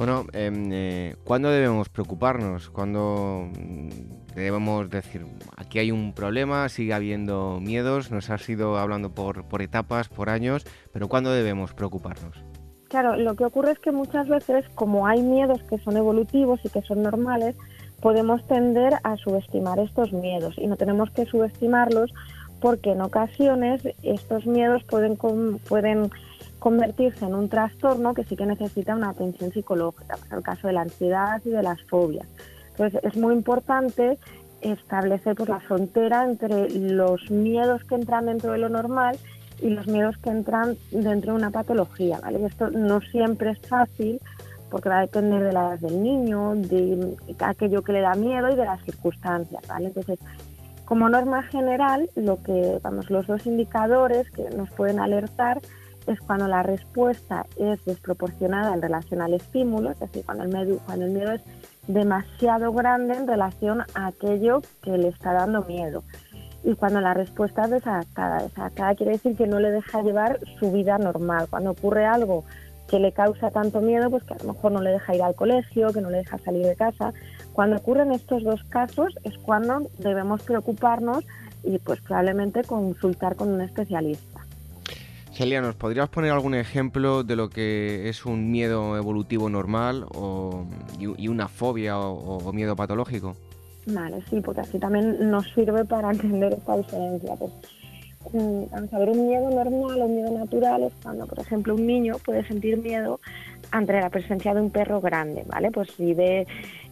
[0.00, 2.70] Bueno, em, eh, ¿cuándo debemos preocuparnos?
[2.70, 5.26] ¿Cuándo mm, debemos decir,
[5.58, 10.30] aquí hay un problema, sigue habiendo miedos, nos has ido hablando por, por etapas, por
[10.30, 12.42] años, pero ¿cuándo debemos preocuparnos?
[12.88, 16.70] Claro, lo que ocurre es que muchas veces, como hay miedos que son evolutivos y
[16.70, 17.54] que son normales,
[18.00, 22.10] podemos tender a subestimar estos miedos y no tenemos que subestimarlos
[22.62, 26.10] porque en ocasiones estos miedos pueden, pueden
[26.60, 30.74] convertirse en un trastorno que sí que necesita una atención psicológica, en el caso de
[30.74, 32.28] la ansiedad y de las fobias.
[32.72, 34.18] Entonces es muy importante
[34.60, 39.18] establecer pues, la frontera entre los miedos que entran dentro de lo normal
[39.60, 42.20] y los miedos que entran dentro de una patología.
[42.20, 42.44] ¿vale?
[42.46, 44.20] esto no siempre es fácil
[44.70, 48.50] porque va a depender de la edad del niño, de aquello que le da miedo
[48.50, 49.66] y de las circunstancias.
[49.66, 49.86] ¿vale?
[49.86, 50.18] Entonces,
[50.84, 55.60] como norma general, lo que, vamos, los dos indicadores que nos pueden alertar
[56.06, 61.04] es cuando la respuesta es desproporcionada en relación al estímulo, es decir, cuando el, cuando
[61.04, 61.42] el miedo es
[61.86, 66.02] demasiado grande en relación a aquello que le está dando miedo.
[66.62, 70.70] Y cuando la respuesta es desadaptada, desadaptada quiere decir que no le deja llevar su
[70.70, 71.46] vida normal.
[71.48, 72.44] Cuando ocurre algo
[72.86, 75.34] que le causa tanto miedo, pues que a lo mejor no le deja ir al
[75.34, 77.12] colegio, que no le deja salir de casa.
[77.52, 81.24] Cuando ocurren estos dos casos es cuando debemos preocuparnos
[81.62, 84.39] y pues probablemente consultar con un especialista.
[85.32, 90.64] Celia, ¿nos podrías poner algún ejemplo de lo que es un miedo evolutivo normal o,
[90.98, 93.36] y, una fobia o, miedo patológico?
[93.86, 97.34] Vale, sí, porque así también nos sirve para entender esta diferencia.
[97.36, 97.52] Pues,
[98.32, 101.86] mm, vamos a ver, un miedo normal o miedo natural es cuando, por ejemplo, un
[101.86, 103.20] niño puede sentir miedo
[103.70, 105.70] ante la presencia de un perro grande, ¿vale?
[105.70, 106.46] Pues si ve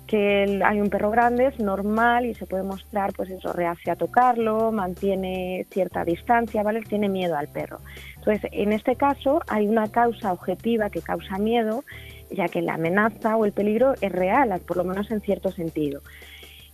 [0.09, 3.97] que hay un perro grande es normal y se puede mostrar, pues eso, reacia a
[3.97, 6.81] tocarlo, mantiene cierta distancia, ¿vale?
[6.81, 7.79] Tiene miedo al perro.
[8.16, 11.85] Entonces, en este caso hay una causa objetiva que causa miedo,
[12.31, 16.01] ya que la amenaza o el peligro es real, por lo menos en cierto sentido.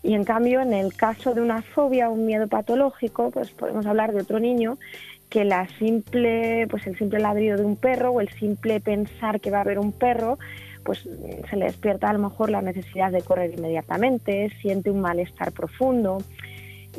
[0.04, 3.84] Y en cambio, en el caso de una fobia o un miedo patológico, pues podemos
[3.84, 4.78] hablar de otro niño
[5.28, 9.50] que la simple, pues el simple ladrido de un perro o el simple pensar que
[9.50, 10.38] va a haber un perro
[10.84, 11.08] pues
[11.50, 16.18] se le despierta a lo mejor la necesidad de correr inmediatamente, siente un malestar profundo,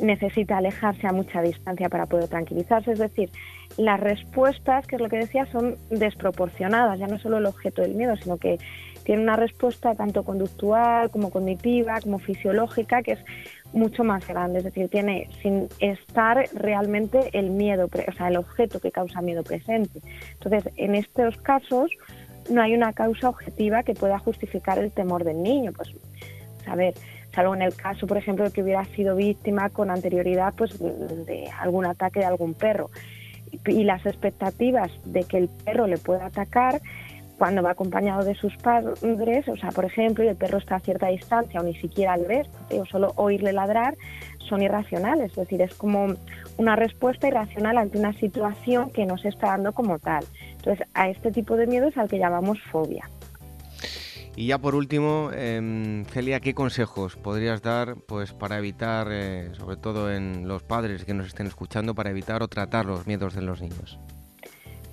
[0.00, 2.92] necesita alejarse a mucha distancia para poder tranquilizarse.
[2.92, 3.30] Es decir,
[3.76, 7.94] las respuestas, que es lo que decía, son desproporcionadas, ya no solo el objeto del
[7.94, 8.58] miedo, sino que
[9.04, 13.20] tiene una respuesta tanto conductual como cognitiva, como fisiológica, que es
[13.72, 18.80] mucho más grande, es decir, tiene sin estar realmente el miedo, o sea, el objeto
[18.80, 20.00] que causa miedo presente.
[20.32, 21.90] Entonces, en estos casos,
[22.50, 25.72] no hay una causa objetiva que pueda justificar el temor del niño.
[25.72, 25.90] Pues,
[26.66, 26.94] a ver,
[27.34, 31.48] salvo en el caso, por ejemplo, de que hubiera sido víctima con anterioridad pues, de
[31.60, 32.90] algún ataque de algún perro.
[33.66, 36.80] Y las expectativas de que el perro le pueda atacar
[37.38, 40.80] cuando va acompañado de sus padres, o sea, por ejemplo, y el perro está a
[40.80, 43.94] cierta distancia o ni siquiera le ves, o solo oírle ladrar,
[44.48, 46.14] son irracionales, es decir, es como
[46.56, 50.24] una respuesta irracional ante una situación que no se está dando como tal.
[50.52, 53.08] Entonces, a este tipo de miedo es al que llamamos fobia.
[54.36, 59.76] Y ya por último, eh, Celia, ¿qué consejos podrías dar pues, para evitar, eh, sobre
[59.76, 63.40] todo en los padres que nos estén escuchando, para evitar o tratar los miedos de
[63.40, 63.98] los niños?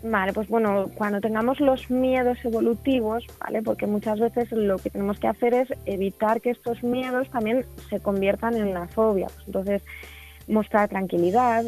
[0.01, 3.61] Vale, pues bueno, cuando tengamos los miedos evolutivos, ¿vale?
[3.61, 8.01] Porque muchas veces lo que tenemos que hacer es evitar que estos miedos también se
[8.01, 9.27] conviertan en una fobia.
[9.27, 9.81] Pues entonces,
[10.47, 11.65] mostrar tranquilidad,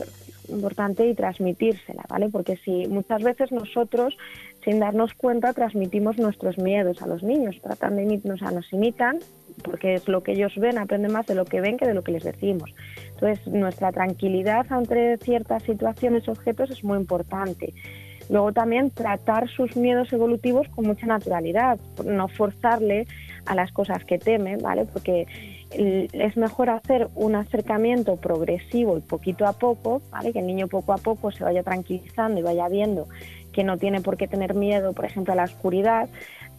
[0.49, 2.29] importante, y transmitírsela, ¿vale?
[2.29, 4.17] Porque si muchas veces nosotros,
[4.63, 8.71] sin darnos cuenta, transmitimos nuestros miedos a los niños, tratan de imitarnos, o sea, nos
[8.73, 9.19] imitan,
[9.63, 12.03] porque es lo que ellos ven, aprenden más de lo que ven que de lo
[12.03, 12.73] que les decimos.
[13.13, 17.73] Entonces, nuestra tranquilidad ante ciertas situaciones, objetos, es muy importante.
[18.29, 23.07] Luego también tratar sus miedos evolutivos con mucha naturalidad, no forzarle
[23.45, 24.85] a las cosas que teme, ¿vale?
[24.85, 25.27] Porque
[25.71, 30.31] es mejor hacer un acercamiento progresivo y poquito a poco, ¿vale?
[30.31, 33.07] Que el niño poco a poco se vaya tranquilizando y vaya viendo
[33.51, 36.09] que no tiene por qué tener miedo, por ejemplo, a la oscuridad,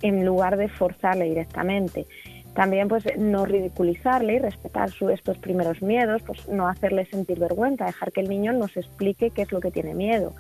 [0.03, 2.07] en lugar de forzarle directamente.
[2.55, 7.85] También pues no ridiculizarle y respetar su, estos primeros miedos, pues no hacerle sentir vergüenza,
[7.85, 10.33] dejar que el niño nos explique qué es lo que tiene miedo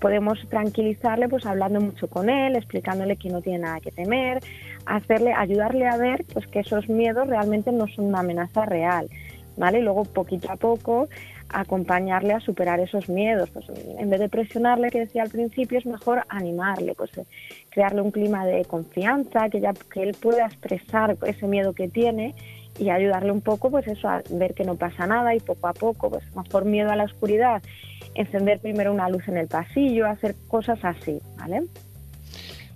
[0.00, 4.40] podemos tranquilizarle pues hablando mucho con él, explicándole que no tiene nada que temer,
[4.86, 9.08] hacerle, ayudarle a ver pues que esos miedos realmente no son una amenaza real,
[9.56, 9.78] ¿vale?
[9.78, 11.08] Y luego poquito a poco
[11.52, 13.66] acompañarle a superar esos miedos, pues
[13.98, 17.24] en vez de presionarle, que decía al principio, es mejor animarle, pues eh,
[17.70, 22.34] crearle un clima de confianza, que ya que él pueda expresar ese miedo que tiene
[22.80, 25.74] y ayudarle un poco pues eso a ver que no pasa nada y poco a
[25.74, 27.62] poco pues mejor miedo a la oscuridad
[28.14, 31.62] encender primero una luz en el pasillo, hacer cosas así, ¿vale?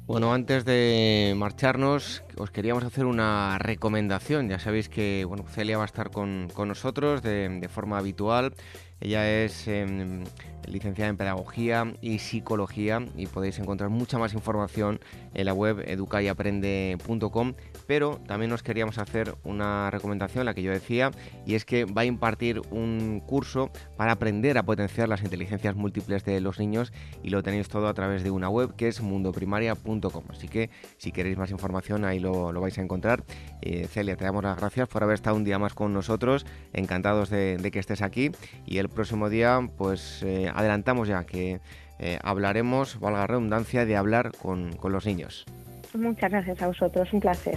[0.07, 4.49] Bueno, antes de marcharnos, os queríamos hacer una recomendación.
[4.49, 8.55] Ya sabéis que bueno, Celia va a estar con, nosotros de, forma habitual.
[9.01, 10.25] Ella es em,
[10.67, 15.01] licenciada en Pedagogía y Psicología y podéis encontrar mucha más información
[15.35, 17.55] en la web educayaprende.com
[17.87, 21.11] pero también nos queríamos hacer una recomendación, la que yo decía,
[21.47, 26.25] y es que va a impartir un curso para aprender a potenciar las inteligencias múltiples
[26.25, 26.93] de los niños
[27.23, 30.25] y lo tenéis todo a través de una web que es mundoprimaria.com.
[30.29, 33.23] Así que si queréis más información ahí lo, vais a encontrar.
[33.63, 37.31] Eh, Celia, te damos las gracias por haber estado un día más con nosotros, encantados
[37.31, 38.33] de, que estés aquí
[38.67, 41.61] y el próximo día pues eh, adelantamos ya que
[41.99, 45.47] eh, hablaremos, valga redundancia, de hablar con los niños.
[45.95, 47.57] Muchas gracias a vosotros, un placer.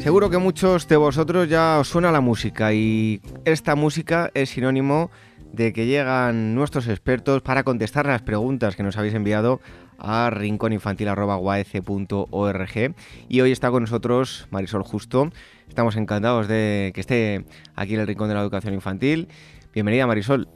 [0.07, 5.11] Seguro que muchos de vosotros ya os suena la música y esta música es sinónimo
[5.53, 9.61] de que llegan nuestros expertos para contestar las preguntas que nos habéis enviado
[9.99, 12.95] a rincóninfantil.org
[13.29, 15.33] y hoy está con nosotros Marisol Justo.
[15.69, 17.45] Estamos encantados de que esté
[17.75, 19.29] aquí en el Rincón de la Educación Infantil.
[19.75, 20.49] Bienvenida Marisol.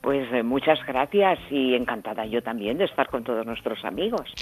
[0.00, 4.32] Pues eh, muchas gracias y encantada yo también de estar con todos nuestros amigos.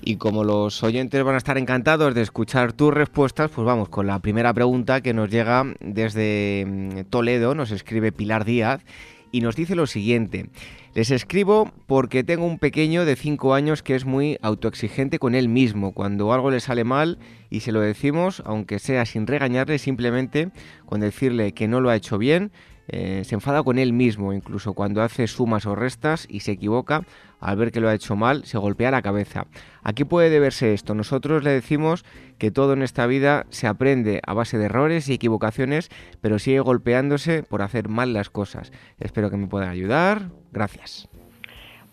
[0.00, 4.06] Y como los oyentes van a estar encantados de escuchar tus respuestas, pues vamos con
[4.06, 8.84] la primera pregunta que nos llega desde mm, Toledo, nos escribe Pilar Díaz
[9.32, 10.50] y nos dice lo siguiente.
[10.98, 15.48] Les escribo porque tengo un pequeño de 5 años que es muy autoexigente con él
[15.48, 15.92] mismo.
[15.92, 17.20] Cuando algo le sale mal
[17.50, 20.50] y se lo decimos, aunque sea sin regañarle, simplemente
[20.86, 22.50] con decirle que no lo ha hecho bien,
[22.88, 27.02] eh, se enfada con él mismo, incluso cuando hace sumas o restas y se equivoca,
[27.40, 29.46] al ver que lo ha hecho mal, se golpea la cabeza.
[29.82, 30.94] ¿A qué puede deberse esto?
[30.94, 32.04] Nosotros le decimos
[32.38, 36.60] que todo en esta vida se aprende a base de errores y equivocaciones, pero sigue
[36.60, 38.72] golpeándose por hacer mal las cosas.
[38.98, 40.30] Espero que me puedan ayudar.
[40.52, 41.08] Gracias.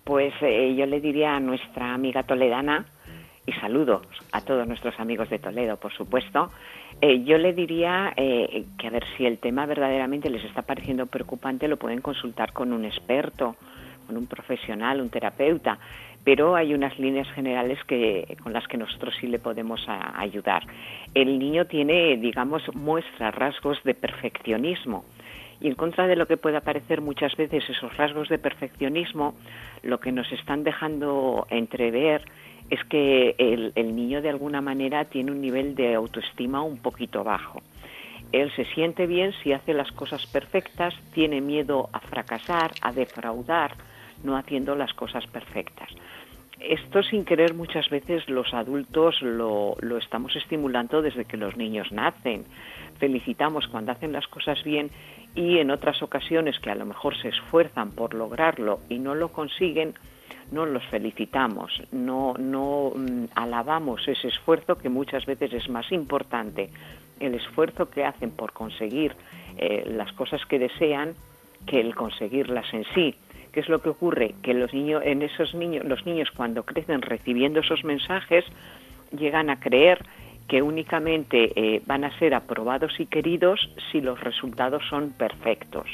[0.04, 2.86] Pues eh, yo le diría a nuestra amiga toledana,
[3.48, 6.52] y saludos a todos nuestros amigos de Toledo, por supuesto,
[7.02, 11.06] eh, yo le diría eh, que a ver si el tema verdaderamente les está pareciendo
[11.06, 13.56] preocupante, lo pueden consultar con un experto,
[14.08, 15.78] con un profesional, un terapeuta,
[16.24, 20.64] pero hay unas líneas generales que, con las que nosotros sí le podemos ayudar.
[21.14, 25.06] El niño tiene, digamos, muestra rasgos de perfeccionismo.
[25.62, 29.36] Y en contra de lo que pueda parecer muchas veces esos rasgos de perfeccionismo,
[29.84, 32.24] lo que nos están dejando entrever
[32.70, 37.62] es que el, niño de alguna manera tiene un nivel de autoestima un poquito bajo.
[38.32, 43.76] Él se siente bien si hace las cosas perfectas, tiene miedo a fracasar, a defraudar,
[44.24, 45.90] no haciendo las cosas perfectas.
[46.60, 51.92] Esto sin querer muchas veces los adultos lo, lo estamos estimulando desde que los niños
[51.92, 52.46] nacen.
[52.98, 54.90] Felicitamos cuando hacen las cosas bien
[55.36, 59.30] y en otras ocasiones que a lo mejor se esfuerzan por lograrlo y no lo
[59.30, 59.94] consiguen,
[60.52, 66.70] no los felicitamos, no, no mm, alabamos ese esfuerzo que muchas veces es más importante,
[67.20, 69.16] el esfuerzo que hacen por conseguir
[69.58, 71.14] eh, las cosas que desean
[71.66, 73.16] que el conseguirlas en sí.
[73.52, 74.36] ¿Qué es lo que ocurre?
[74.42, 78.44] Que los niños, en esos niños, los niños cuando crecen recibiendo esos mensajes
[79.18, 80.06] llegan a creer
[80.48, 85.88] que únicamente eh, van a ser aprobados y queridos si los resultados son perfectos.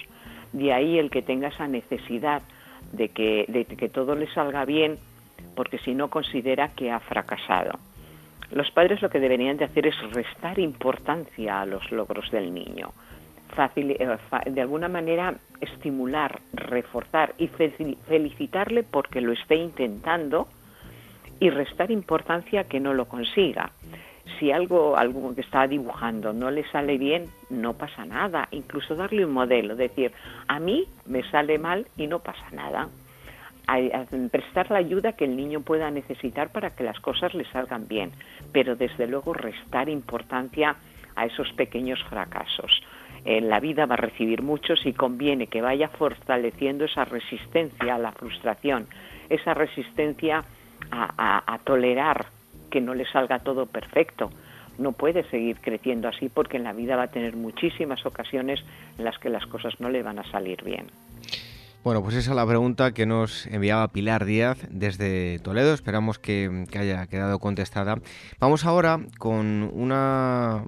[0.51, 2.41] De ahí el que tenga esa necesidad
[2.91, 4.97] de que, de que todo le salga bien,
[5.55, 7.79] porque si no considera que ha fracasado.
[8.51, 12.91] Los padres lo que deberían de hacer es restar importancia a los logros del niño,
[13.75, 20.47] eh, de alguna manera estimular, reforzar y felicitarle porque lo esté intentando
[21.39, 23.71] y restar importancia que no lo consiga.
[24.39, 28.47] Si algo, algo que está dibujando no le sale bien, no pasa nada.
[28.51, 30.11] Incluso darle un modelo, decir,
[30.47, 32.89] a mí me sale mal y no pasa nada.
[34.31, 38.11] prestar la ayuda que el niño pueda necesitar para que las cosas le salgan bien,
[38.51, 40.75] pero desde luego restar importancia
[41.15, 42.81] a esos pequeños fracasos.
[43.23, 47.99] En la vida va a recibir muchos y conviene que vaya fortaleciendo esa resistencia a
[47.99, 48.87] la frustración,
[49.29, 50.43] esa resistencia
[50.89, 52.25] a tolerar
[52.71, 54.31] que no le salga todo perfecto.
[54.79, 58.63] No puede seguir creciendo así porque en la vida va a tener muchísimas ocasiones
[58.97, 60.87] en las que las cosas no le van a salir bien.
[61.83, 65.73] Bueno, pues esa es la pregunta que nos enviaba Pilar Díaz desde Toledo.
[65.73, 67.97] Esperamos que, haya quedado contestada.
[68.39, 70.63] Vamos ahora con una,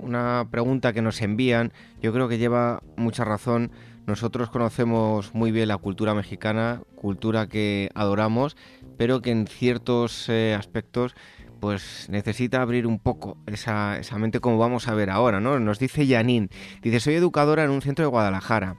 [0.00, 1.72] una pregunta que nos envían.
[2.02, 3.70] Yo creo que lleva mucha razón.
[4.08, 8.56] Nosotros conocemos muy bien la cultura mexicana, cultura que adoramos,
[8.96, 11.14] pero que en ciertos eh, aspectos
[11.60, 15.58] pues necesita abrir un poco esa, mente como vamos a ver ahora, ¿no?
[15.60, 16.48] Nos dice Janine,
[16.82, 18.76] dice, soy educadora en un centro de Guadalajara.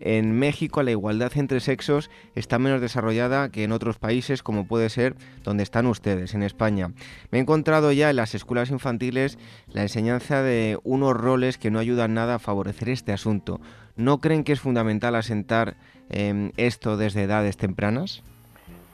[0.00, 4.90] En México la igualdad entre sexos está menos desarrollada que en otros países como puede
[4.90, 6.92] ser donde están ustedes, en España.
[7.32, 9.38] Me he encontrado ya en las escuelas infantiles
[9.72, 13.60] la enseñanza de unos roles que no ayudan nada a favorecer este asunto.
[13.96, 15.76] ¿No creen que es fundamental asentar
[16.08, 18.22] em, esto desde edades tempranas?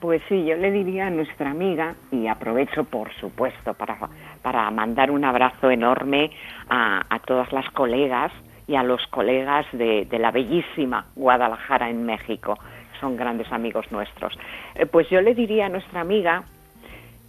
[0.05, 3.97] Pues sí, yo le diría a nuestra amiga, y aprovecho por supuesto para,
[4.43, 6.29] para mandar un abrazo enorme
[6.69, 8.31] a, todas las colegas
[8.67, 12.55] y a los colegas de, de, la bellísima Guadalajara en México,
[12.99, 14.37] son grandes amigos nuestros.
[14.75, 16.43] Eh, pues yo le diría a nuestra amiga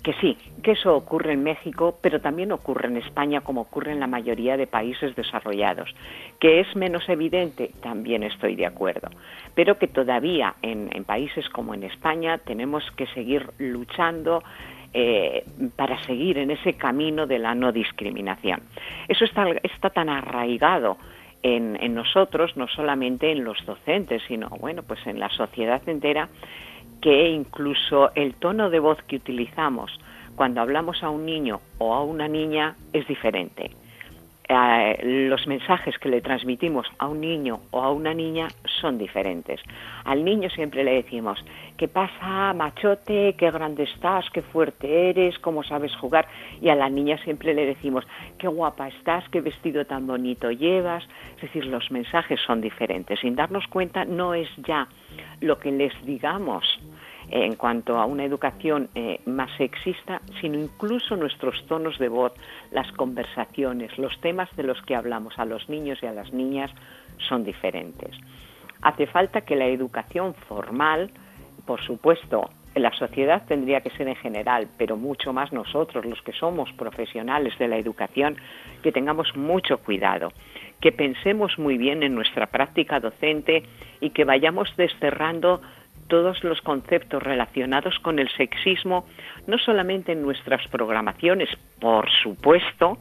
[0.02, 4.00] que sí, que eso ocurre en México, pero también ocurre en España como ocurre en
[4.00, 5.92] la mayoría de países desarrollados.
[6.38, 9.08] Que es menos evidente, también estoy de acuerdo,
[9.54, 14.42] pero que todavía en, países como en España tenemos que seguir luchando
[14.94, 15.44] eh,
[15.76, 18.60] para seguir en ese camino de la no discriminación.
[19.08, 20.98] Eso está, tan arraigado
[21.42, 26.28] en, en nosotros, no solamente en los docentes, sino bueno, pues en la sociedad entera,
[27.06, 29.96] que incluso el tono de voz que utilizamos
[30.34, 33.70] cuando hablamos a un niño o a una niña es diferente.
[34.48, 38.48] Eh, los mensajes que le transmitimos a un niño o a una niña
[38.80, 39.60] son diferentes.
[40.04, 41.38] Al niño siempre le decimos,
[41.76, 43.36] ¿qué pasa, machote?
[43.38, 44.28] ¿Qué grande estás?
[44.30, 45.38] ¿Qué fuerte eres?
[45.38, 46.26] ¿Cómo sabes jugar?
[46.60, 48.04] Y a la niña siempre le decimos,
[48.36, 49.28] ¿qué guapa estás?
[49.28, 51.04] ¿Qué vestido tan bonito llevas?
[51.36, 53.20] Es decir, los mensajes son diferentes.
[53.20, 54.88] Sin darnos cuenta, no es ya
[55.40, 56.64] lo que les digamos
[57.30, 62.32] en cuanto a una educación eh, más sexista, sino incluso nuestros tonos de voz,
[62.70, 66.70] las conversaciones, los temas de los que hablamos a los niños y a las niñas
[67.28, 68.16] son diferentes.
[68.82, 71.10] Hace falta que la educación formal,
[71.66, 76.32] por supuesto, la sociedad tendría que ser en general, pero mucho más nosotros, los que
[76.32, 78.36] somos profesionales de la educación,
[78.82, 80.30] que tengamos mucho cuidado,
[80.80, 83.62] que pensemos muy bien en nuestra práctica docente
[84.00, 85.62] y que vayamos desterrando
[86.08, 89.06] todos los conceptos relacionados con el sexismo,
[89.46, 91.48] no solamente en nuestras programaciones,
[91.80, 92.98] por supuesto,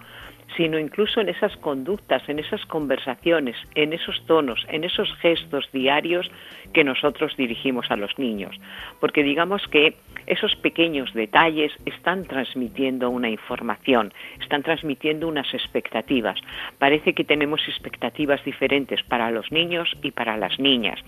[0.56, 6.30] sino incluso en esas conductas, en esas conversaciones, en esos tonos, en esos gestos diarios
[6.74, 8.56] que nosotros dirigimos a los niños.
[9.00, 9.96] Porque digamos que
[10.28, 16.40] esos pequeños detalles están transmitiendo una información, están transmitiendo unas expectativas.
[16.80, 21.00] Parece que tenemos expectativas diferentes para los niños y para las niñas.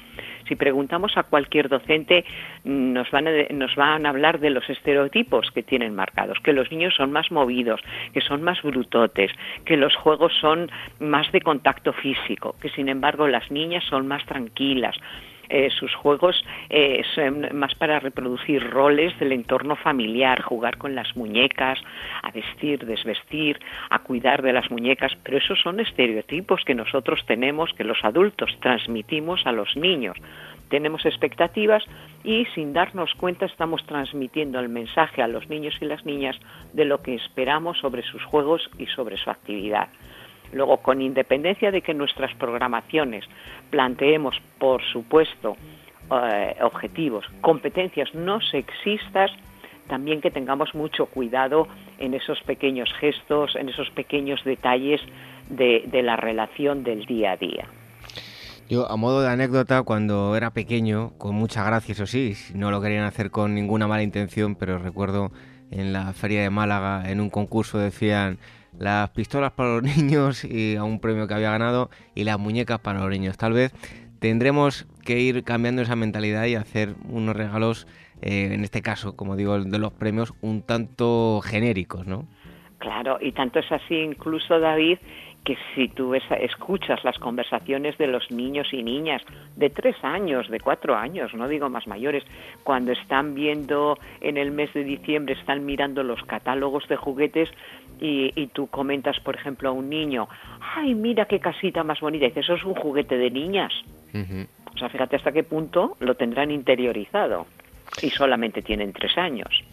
[0.47, 2.25] Si preguntamos a cualquier docente,
[2.63, 6.71] nos van a, nos van a hablar de los estereotipos que tienen marcados, que los
[6.71, 7.81] niños son más movidos,
[8.13, 9.26] que son más brutotes,
[9.65, 10.69] que los juegos son
[10.99, 14.95] más de contacto físico, que sin embargo las niñas son más tranquilas.
[15.49, 21.15] Eh, sus juegos eh, son más para reproducir roles del entorno familiar, jugar con las
[21.15, 21.79] muñecas,
[22.21, 23.57] a vestir, desvestir,
[23.89, 28.57] a cuidar de las muñecas, pero esos son estereotipos que nosotros tenemos, que los adultos
[28.59, 30.17] transmitimos a los niños
[30.69, 31.83] tenemos expectativas
[32.23, 36.37] y sin darnos cuenta estamos transmitiendo el mensaje a los niños y las niñas
[36.73, 39.87] de lo que esperamos sobre sus juegos y sobre su actividad.
[40.53, 43.25] Luego, con independencia de que nuestras programaciones
[43.69, 45.57] planteemos, por supuesto,
[46.09, 49.31] eh, objetivos, competencias no sexistas,
[49.87, 55.01] también que tengamos mucho cuidado en esos pequeños gestos, en esos pequeños detalles
[55.49, 57.67] de la relación del día a día.
[58.69, 62.81] Yo, a modo de anécdota, cuando era pequeño, con mucha gracia, eso sí, no lo
[62.81, 65.31] querían hacer con ninguna mala intención, pero recuerdo
[65.71, 68.39] en la feria de Málaga, en un concurso decían
[68.77, 72.79] las pistolas para los niños y a un premio que había ganado y las muñecas
[72.79, 73.37] para los niños.
[73.37, 73.71] Tal vez
[74.19, 77.87] tendremos que ir cambiando esa mentalidad y hacer unos regalos,
[78.21, 82.27] eh, en este caso, como digo, de los premios, un tanto genéricos, ¿no?
[82.79, 84.99] Claro, y tanto es así incluso, David,
[85.47, 89.21] que si tú escuchas las conversaciones de los niños y niñas
[89.55, 92.25] de tres años, de cuatro años, no digo más mayores,
[92.65, 97.49] cuando están viendo en el mes de diciembre, están mirando los catálogos de juguetes
[98.01, 100.27] y, tú comentas, por ejemplo, a un niño,
[100.75, 103.71] ay, mira qué casita más bonita, y dices, eso es un juguete de niñas.
[104.75, 107.47] O sea, fíjate hasta qué punto lo tendrán interiorizado
[108.01, 109.63] y solamente tienen tres años.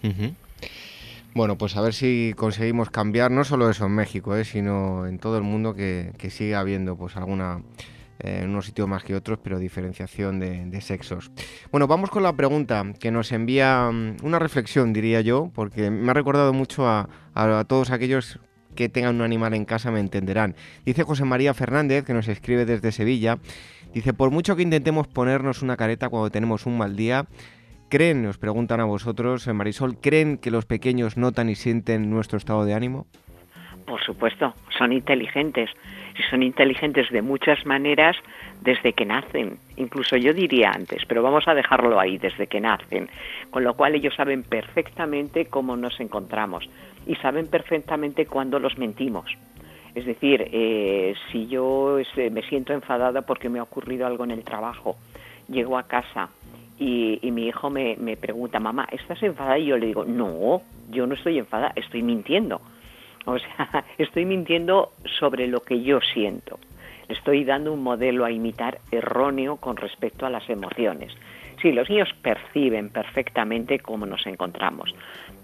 [1.35, 5.19] Bueno, pues a ver si conseguimos cambiar no solo eso en México, eh, sino en
[5.19, 7.61] todo el mundo que, que siga habiendo pues alguna
[8.21, 11.33] eh, en unos sitios más que otros, pero diferenciación de, sexos.
[11.73, 16.11] Bueno, vamos con la pregunta que nos envía mm, una reflexión, diría yo, porque me
[16.13, 18.39] ha recordado mucho a, a, todos aquellos
[18.77, 20.55] que tengan un animal en casa, me entenderán.
[20.87, 23.39] Dice José María Fernández, que nos escribe desde Sevilla,
[23.93, 27.27] dice, por mucho que intentemos ponernos una careta cuando tenemos un mal día,
[27.95, 32.39] ¿Creen, nos preguntan a vosotros, eh, Marisol, ¿creen que los pequeños notan y sienten nuestro
[32.39, 33.07] estado de ánimo?
[33.87, 35.71] Por supuesto, son inteligentes.
[36.19, 38.17] Y son inteligentes de muchas maneras
[38.63, 39.59] desde que nacen.
[39.77, 43.09] Incluso yo diría antes, pero vamos a dejarlo ahí, desde que nacen.
[43.51, 46.69] Con lo cual ellos saben perfectamente cómo nos encontramos
[47.07, 49.31] y saben perfectamente cuándo los mentimos.
[49.95, 54.33] Es decir, eh, si yo este, me siento enfadada porque me ha ocurrido algo en
[54.33, 54.97] el trabajo,
[55.49, 56.31] llego a casa
[56.79, 59.59] y, mi hijo me, me, pregunta, mamá, ¿estás enfadada?
[59.59, 62.61] Y yo le digo, no, yo no estoy enfadada, estoy mintiendo.
[63.27, 66.59] O sea, estoy mintiendo sobre lo que yo siento.
[67.09, 71.11] estoy dando un modelo a imitar erróneo con respecto a las emociones.
[71.63, 74.95] Sí, los niños perciben perfectamente cómo nos encontramos.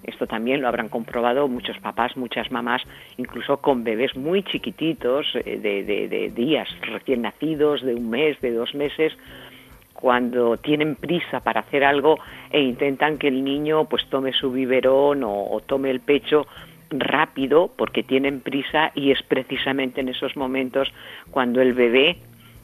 [0.03, 2.83] Esto también lo habrán comprobado muchos papás, muchas mamás,
[3.17, 8.53] incluso con bebés muy chiquititos, eh, de, de días recién nacidos, de un mes, de
[8.53, 9.17] dos meses,
[10.01, 12.19] cuando tienen prisa para hacer algo
[12.51, 16.47] e intentan que el niño pues tome su biberón o, tome el pecho
[16.91, 20.89] rápido porque tienen prisa y es precisamente en esos momentos
[21.31, 22.17] cuando el bebé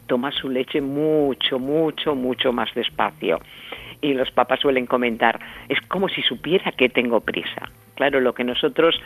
[0.06, 3.40] toma su leche mucho, mucho, mucho más despacio.
[4.00, 7.70] Y los papás suelen comentar, es como si supiera que tengo prisa.
[7.94, 9.00] Claro, lo que nosotros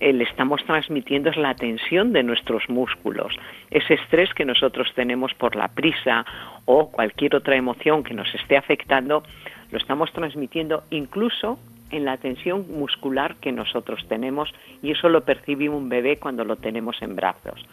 [0.00, 3.34] le estamos transmitiendo es la tensión de nuestros músculos,
[3.70, 6.24] ese estrés que nosotros tenemos por la prisa
[6.64, 9.22] o cualquier otra emoción que nos esté afectando,
[9.70, 11.58] lo estamos transmitiendo incluso
[11.90, 16.56] en la tensión muscular que nosotros tenemos y eso lo percibe un bebé cuando lo
[16.56, 17.64] tenemos en brazos.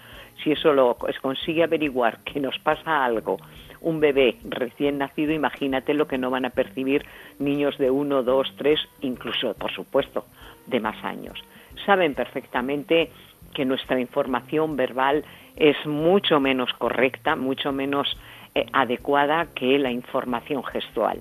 [0.43, 3.37] Si eso lo consigue averiguar que nos pasa algo,
[3.81, 7.05] un bebé recién nacido, imagínate lo que no van a percibir
[7.39, 10.25] niños de uno, dos, tres, incluso, por supuesto,
[10.67, 11.43] de más años.
[11.85, 13.09] Saben perfectamente
[13.53, 15.23] que nuestra información verbal
[15.55, 18.17] es mucho menos correcta, mucho menos
[18.55, 21.19] eh, adecuada que la información gestual.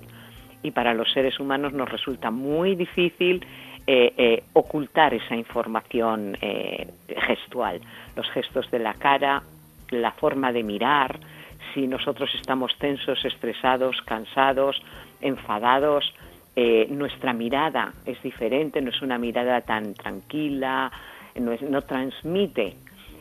[0.63, 3.45] Y para los seres humanos nos resulta muy difícil
[3.87, 7.81] eh, eh, ocultar esa información eh, gestual,
[8.15, 9.41] los gestos de la cara,
[9.89, 11.19] la forma de mirar,
[11.73, 14.79] si nosotros estamos tensos, estresados, cansados,
[15.19, 16.13] enfadados,
[16.89, 20.91] nuestra mirada es diferente, no es una mirada tan tranquila,
[21.35, 22.75] no, no transmite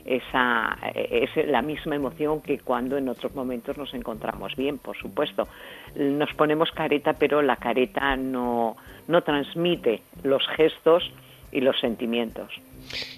[0.05, 5.49] esa es la misma emoción que cuando en otros momentos nos encontramos bien, por supuesto.
[5.95, 8.77] Nos ponemos careta, pero la careta no,
[9.09, 11.11] no transmite los gestos
[11.53, 12.49] y los sentimientos.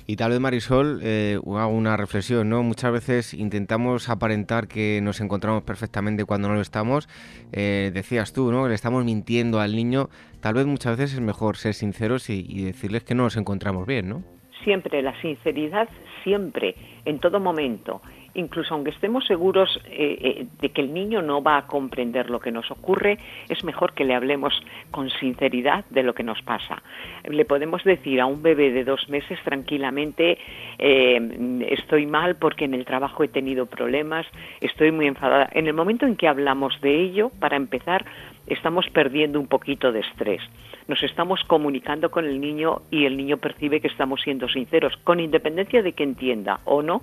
[0.06, 2.62] Y tal vez, Marisol, eh, hago una reflexión, ¿no?
[2.62, 7.08] Muchas veces intentamos aparentar que nos encontramos perfectamente cuando no lo estamos.
[7.52, 8.68] Eh, decías tú, ¿no?
[8.68, 10.08] Le estamos mintiendo al niño.
[10.40, 13.86] Tal vez muchas veces es mejor ser sinceros y, y decirles que no nos encontramos
[13.86, 14.22] bien, ¿no?
[14.64, 15.88] Siempre la sinceridad
[16.22, 16.74] siempre,
[17.04, 18.00] en todo momento,
[18.34, 22.40] incluso aunque estemos seguros eh, eh, de que el niño no va a comprender lo
[22.40, 23.18] que nos ocurre,
[23.48, 24.54] es mejor que le hablemos
[24.90, 26.82] con sinceridad de lo que nos pasa.
[27.24, 30.38] Le podemos decir a un bebé de dos meses tranquilamente,
[30.78, 34.26] eh, estoy mal porque en el trabajo he tenido problemas,
[34.60, 35.48] estoy muy enfadada.
[35.52, 38.04] En el momento en que hablamos de ello, para empezar,
[38.46, 40.42] estamos perdiendo un poquito de estrés
[40.88, 45.20] nos estamos comunicando con el niño y el niño percibe que estamos siendo sinceros, con
[45.20, 47.02] independencia de que entienda o no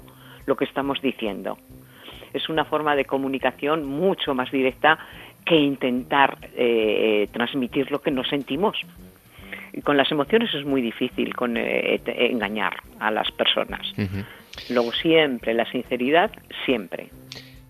[0.50, 1.58] lo que estamos diciendo.
[2.34, 5.00] Es una forma de comunicación mucho más directa
[5.46, 8.76] que intentar eh, transmitir lo que nos sentimos.
[9.72, 13.94] Y con las emociones es muy difícil con, eh, engañar a las personas.
[14.70, 16.32] Luego siempre, la sinceridad,
[16.66, 17.10] siempre.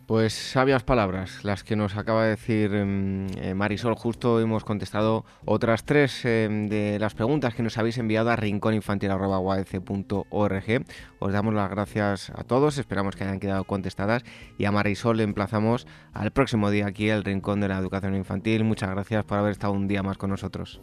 [0.10, 3.94] Pues sabias palabras las que nos acaba de decir em, eh, Marisol.
[3.94, 10.86] Justo hemos contestado otras tres em, de las preguntas que nos habéis enviado a rincóninfantil.org.
[11.20, 14.26] Os damos las gracias a todos, esperamos que hayan quedado contestadas
[14.58, 18.64] y a Marisol le emplazamos al próximo día aquí al Rincón de la Educación Infantil.
[18.64, 20.82] Muchas gracias por haber estado un día más con nosotros.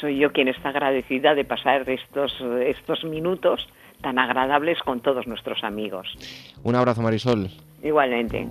[0.00, 2.32] Soy yo quien está agradecida de pasar estos,
[2.64, 3.68] estos minutos
[4.00, 6.16] tan agradables con todos nuestros amigos.
[6.62, 7.50] Un abrazo Marisol.
[7.84, 8.48] Igualmente.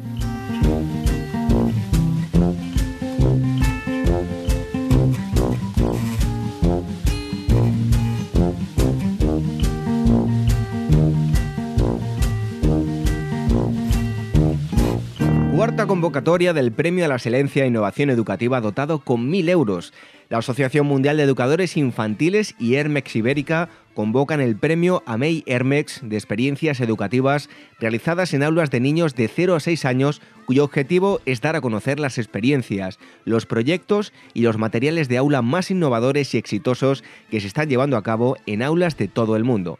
[15.56, 19.94] Cuarta convocatoria del Premio a la Excelencia e Innovación Educativa dotado con 1.000 euros.
[20.30, 26.16] La Asociación Mundial de Educadores Infantiles y Hermex Ibérica convocan el premio AMEI Hermex de
[26.16, 31.42] experiencias educativas realizadas en aulas de niños de 0 a 6 años cuyo objetivo es
[31.42, 36.38] dar a conocer las experiencias, los proyectos y los materiales de aula más innovadores y
[36.38, 39.80] exitosos que se están llevando a cabo en aulas de todo el mundo.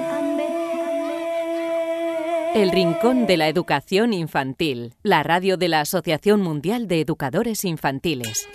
[2.53, 8.49] El Rincón de la Educación Infantil, la radio de la Asociación Mundial de Educadores Infantiles.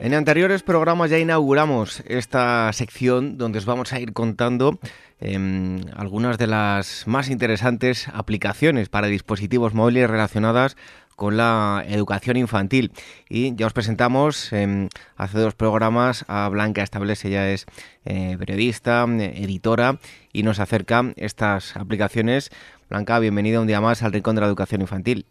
[0.00, 4.78] En anteriores programas ya inauguramos esta sección donde os vamos a ir contando
[5.18, 10.76] em, algunas de las más interesantes aplicaciones para dispositivos móviles relacionadas
[11.18, 12.92] con la educación infantil.
[13.28, 17.66] Y ya os presentamos em, hace dos programas a Blanca Establece, ella es
[18.04, 19.98] eh, periodista, editora
[20.32, 22.50] y nos acerca estas aplicaciones.
[22.88, 25.26] Blanca, bienvenida un día más al Rincón de la Educación Infantil.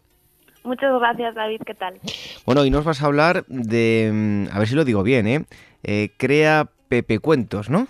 [0.62, 1.62] Muchas gracias, David.
[1.64, 1.94] ¿Qué tal?
[2.44, 5.46] Bueno, y nos vas a hablar de, mm, a ver si lo digo bien, ¿eh?
[5.84, 7.88] eh crea Pepe Cuentos, ¿no?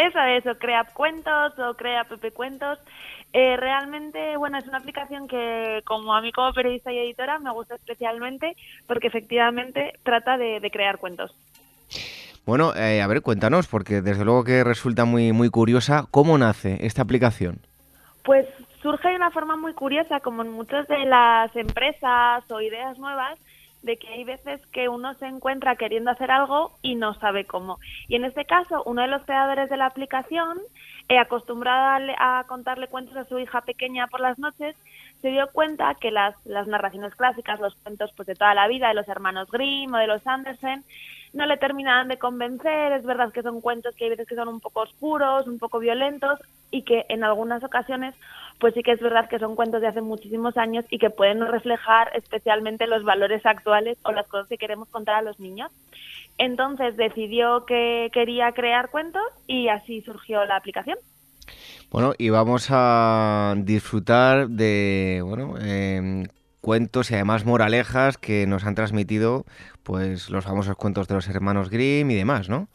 [0.00, 2.78] Eso, eso, Crea Cuentos o Crea Pepe Cuentos.
[3.34, 7.52] Eh, realmente, bueno, es una aplicación que como a mí como periodista y editora me
[7.52, 11.34] gusta especialmente porque efectivamente trata de, crear cuentos.
[12.46, 16.78] Bueno, eh, a ver, cuéntanos, porque desde luego que resulta muy, muy curiosa, ¿cómo nace
[16.80, 17.60] esta aplicación?
[18.24, 18.46] Pues
[18.80, 23.38] surge de una forma muy curiosa, como en muchas de las empresas o ideas nuevas,
[23.82, 27.78] de que hay veces que uno se encuentra queriendo hacer algo y no sabe cómo.
[28.08, 30.58] Y en este caso, uno de los creadores de la aplicación,
[31.08, 34.76] eh, acostumbrado a, contarle cuentos a su hija pequeña por las noches,
[35.22, 38.88] se dio cuenta que las, las narraciones clásicas, los cuentos pues, de toda la vida
[38.88, 40.84] de los hermanos Grimm o de los Andersen,
[41.32, 42.92] no le terminaban de convencer.
[42.92, 45.78] Es verdad que son cuentos que hay veces que son un poco oscuros, un poco
[45.78, 46.38] violentos
[46.70, 48.14] y que en algunas ocasiones
[48.58, 51.44] pues sí que es verdad que son cuentos de hace muchísimos años y que pueden
[51.46, 55.72] reflejar especialmente los valores actuales o las cosas que queremos contar a los niños.
[56.36, 60.98] Entonces decidió que quería crear cuentos y así surgió la aplicación.
[61.90, 66.26] Bueno, y vamos a disfrutar de bueno, em,
[66.60, 69.46] cuentos y además moralejas que nos han transmitido
[69.82, 72.68] pues los famosos cuentos de los hermanos Grimm y demás, ¿no?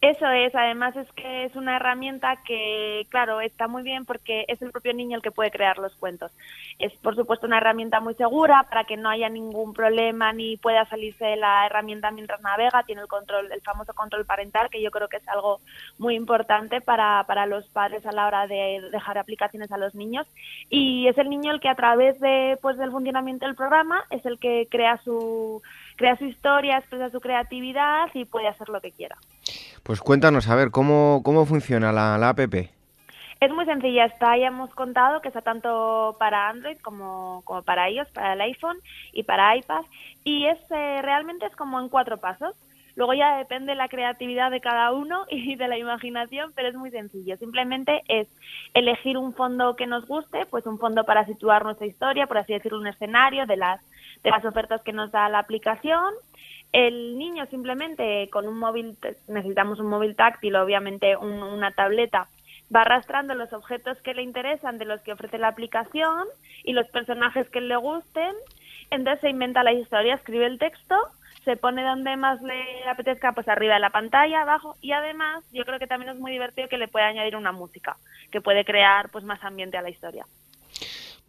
[0.00, 4.62] Eso es, además es que es una herramienta que, claro, está muy bien porque es
[4.62, 6.30] el propio niño el que puede crear los cuentos.
[6.78, 10.84] Es, por supuesto, una herramienta muy segura para que no haya ningún problema ni pueda
[10.86, 12.84] salirse de la herramienta mientras navega.
[12.84, 15.60] Tiene el control, el famoso control parental, que yo creo que es algo
[15.98, 20.28] muy importante para, para los padres a la hora de dejar aplicaciones a los niños.
[20.70, 24.24] Y es el niño el que a través de, pues, del funcionamiento del programa es
[24.26, 25.60] el que crea su,
[25.98, 29.18] crea su historia, expresa su creatividad y puede hacer lo que quiera.
[29.82, 32.38] Pues cuéntanos, a ver, ¿cómo, cómo funciona la, la app?
[33.40, 37.88] Es muy sencilla, está, ya hemos contado que está tanto para Android como, como para
[37.88, 38.78] iOS, para el iPhone
[39.12, 39.82] y para iPad.
[40.24, 42.54] Y es eh, realmente es como en cuatro pasos.
[42.96, 46.74] Luego ya depende de la creatividad de cada uno y de la imaginación, pero es
[46.74, 47.36] muy sencillo.
[47.36, 48.28] Simplemente es
[48.74, 52.52] elegir un fondo que nos guste, pues un fondo para situar nuestra historia, por así
[52.52, 53.80] decirlo, un escenario de las,
[54.22, 56.14] de las ofertas que nos da la aplicación.
[56.72, 58.96] El niño simplemente con un móvil,
[59.26, 62.28] necesitamos un móvil táctil, obviamente una tableta,
[62.74, 66.26] va arrastrando los objetos que le interesan de los que ofrece la aplicación
[66.64, 68.34] y los personajes que le gusten.
[68.90, 70.94] Entonces se inventa la historia, escribe el texto,
[71.44, 75.64] se pone donde más le apetezca, pues arriba de la pantalla, abajo, y además yo
[75.64, 77.96] creo que también es muy divertido que le puede añadir una música,
[78.30, 80.26] que puede crear pues más ambiente a la historia.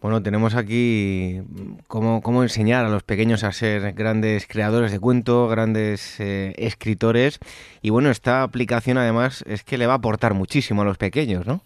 [0.00, 1.42] Bueno, tenemos aquí
[1.86, 7.38] cómo, cómo, enseñar a los pequeños a ser grandes creadores de cuento, grandes eh, escritores.
[7.82, 11.46] Y bueno, esta aplicación además es que le va a aportar muchísimo a los pequeños,
[11.46, 11.62] ¿no?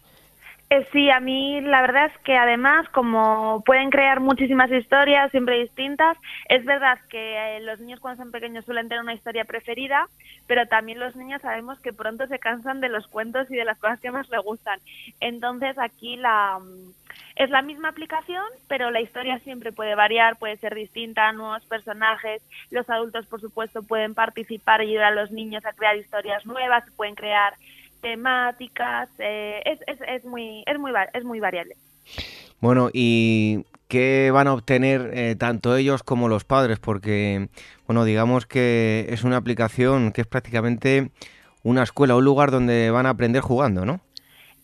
[0.75, 5.61] Eh, sí, a mí la verdad es que además como pueden crear muchísimas historias siempre
[5.61, 6.17] distintas,
[6.49, 10.09] es verdad que eh, los niños cuando son pequeños suelen tener una historia preferida,
[10.47, 13.77] pero también los niños sabemos que pronto se cansan de los cuentos y de las
[13.77, 14.81] cosas que más les gustan.
[15.21, 16.91] Entonces aquí la mm,
[17.37, 22.41] es la misma aplicación, pero la historia siempre puede variar, puede ser distinta, nuevos personajes,
[22.69, 26.83] los adultos por supuesto pueden participar y ayudar a los niños a crear historias nuevas,
[26.97, 27.53] pueden crear
[28.01, 31.75] temáticas, eh, es, es, es, muy, es, muy, es muy variable.
[32.59, 36.79] Bueno, ¿y qué van a obtener eh, tanto ellos como los padres?
[36.79, 37.49] Porque,
[37.87, 41.11] bueno, digamos que es una aplicación que es prácticamente
[41.63, 44.01] una escuela, un lugar donde van a aprender jugando, ¿no?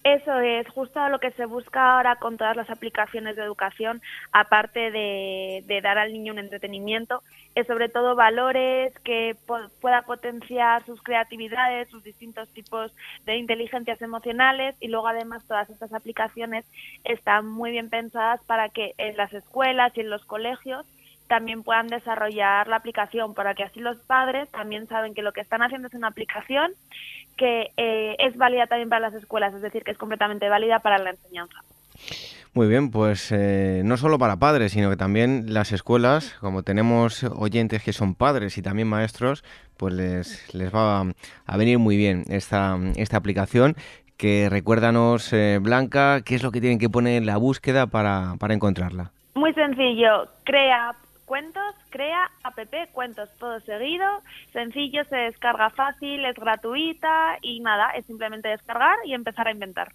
[0.03, 4.89] Eso es justo lo que se busca ahora con todas las aplicaciones de educación, aparte
[4.89, 7.21] de, dar al niño un entretenimiento,
[7.53, 9.35] es sobre todo valores que
[9.79, 12.91] pueda potenciar sus creatividades, sus distintos tipos
[13.25, 16.65] de inteligencias emocionales y luego además todas estas aplicaciones
[17.03, 20.85] están muy bien pensadas para que en las escuelas y en los colegios
[21.31, 25.39] también puedan desarrollar la aplicación para que así los padres también saben que lo que
[25.39, 26.73] están haciendo es una aplicación
[27.37, 30.97] que eh, es válida también para las escuelas, es decir, que es completamente válida para
[30.97, 31.57] la enseñanza.
[32.53, 37.23] Muy bien, pues eh, no solo para padres, sino que también las escuelas, como tenemos
[37.23, 39.45] oyentes que son padres y también maestros,
[39.77, 41.05] pues les, les va
[41.45, 43.75] a venir muy bien esta, esta aplicación
[44.17, 48.35] que recuérdanos, eh, Blanca, qué es lo que tienen que poner en la búsqueda para,
[48.37, 49.11] para encontrarla.
[49.33, 50.93] Muy sencillo, crea
[51.31, 52.59] cuentos, crea app
[52.91, 54.05] cuentos todo seguido,
[54.51, 59.93] sencillo, se descarga fácil, es gratuita y nada, es simplemente descargar y empezar a inventar.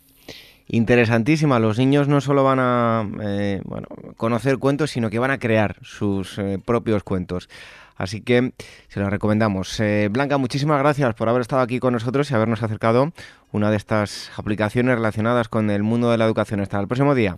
[0.66, 5.38] Interesantísima, los niños no solo van a eh, bueno, conocer cuentos, sino que van a
[5.38, 7.50] crear sus eh, propios cuentos.
[7.98, 8.52] Así que
[8.88, 9.78] se los recomendamos.
[9.78, 13.12] Eh, Blanca, muchísimas gracias por haber estado aquí con nosotros y habernos acercado
[13.52, 16.60] una de estas aplicaciones relacionadas con el mundo de la educación.
[16.60, 17.36] Hasta el próximo día.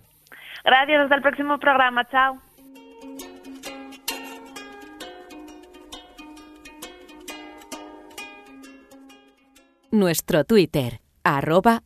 [0.63, 2.05] Gracias, hasta el próximo programa.
[2.05, 2.48] Chao.
[9.91, 11.81] Nuestro Twitter, arroba.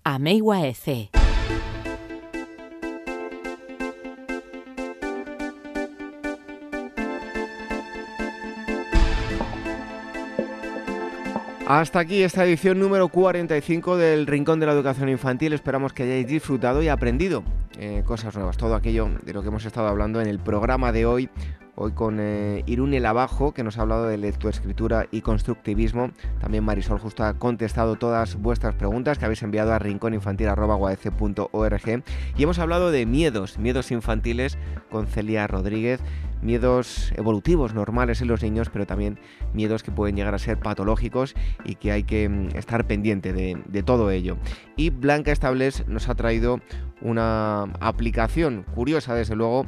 [11.66, 15.54] Hasta aquí esta edición número 45 del Rincón de la Educación Infantil.
[15.54, 17.46] Esperamos que hayáis disfrutado y aprendido
[17.80, 18.58] eh, cosas nuevas.
[18.58, 21.30] Todo aquello de lo que hemos estado hablando en el programa de hoy.
[21.76, 26.12] Hoy con eh, Irune Lavajo, que nos ha hablado de lectoescritura y constructivismo.
[26.40, 32.04] También Marisol Justo ha contestado todas vuestras preguntas que habéis enviado a rincóninfantil.org.
[32.38, 34.60] Y hemos hablado de miedos, miedos infantiles
[34.92, 36.00] con Celia Rodríguez
[36.44, 39.18] miedos evolutivos normales en los niños, pero también
[39.54, 43.84] miedos que pueden llegar a ser patológicos y que hay que mm, estar pendiente de,
[43.84, 44.38] todo ello.
[44.78, 46.60] Y Blanca Estables nos ha traído
[47.02, 49.66] una aplicación curiosa, desde luego,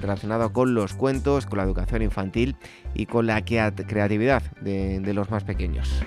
[0.00, 2.56] relacionada con los cuentos, con la educación infantil
[2.94, 6.02] y con la creatividad de los más pequeños.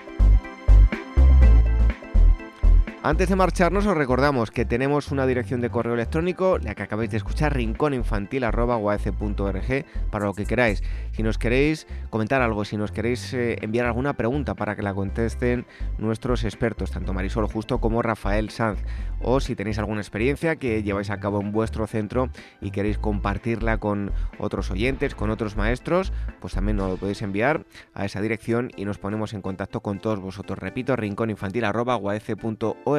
[3.05, 7.11] Antes de marcharnos os recordamos que tenemos una dirección de correo electrónico, la que acabáis
[7.11, 10.81] de escuchar, rincóninfantil.org, para lo que queráis.
[11.11, 14.95] Si nos queréis comentar algo, si nos queréis eh, enviar alguna pregunta para que la
[14.95, 15.67] contesten
[15.99, 18.79] nuestros expertos, tanto Marisol Justo como Rafael Sanz,
[19.21, 23.77] o si tenéis alguna experiencia que lleváis a cabo en vuestro centro y queréis compartirla
[23.77, 28.71] con otros oyentes, con otros maestros, pues también nos lo podéis enviar a esa dirección
[28.75, 30.57] y nos ponemos en contacto con todos vosotros.
[30.57, 32.94] Repito, rincóninfantil.org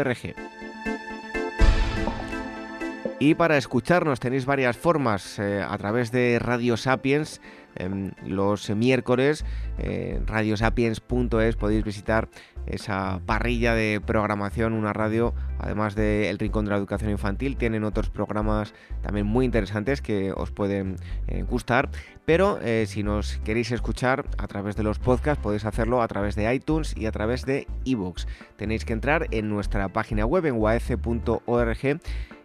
[3.19, 7.41] y para escucharnos tenéis varias formas eh, a través de Radio Sapiens.
[7.79, 9.45] Em, los miércoles,
[9.79, 12.29] eh, radiosapiens.es, podéis visitar
[12.67, 17.85] esa parrilla de programación, una radio, además de El Rincón de la Educación Infantil, tienen
[17.85, 20.97] otros programas también muy interesantes que os pueden
[21.29, 21.89] eh, gustar,
[22.25, 26.35] pero eh, si nos queréis escuchar a través de los podcasts, podéis hacerlo a través
[26.35, 28.27] de iTunes y a través de ebooks.
[28.57, 32.01] Tenéis que entrar en nuestra página web en uaf.org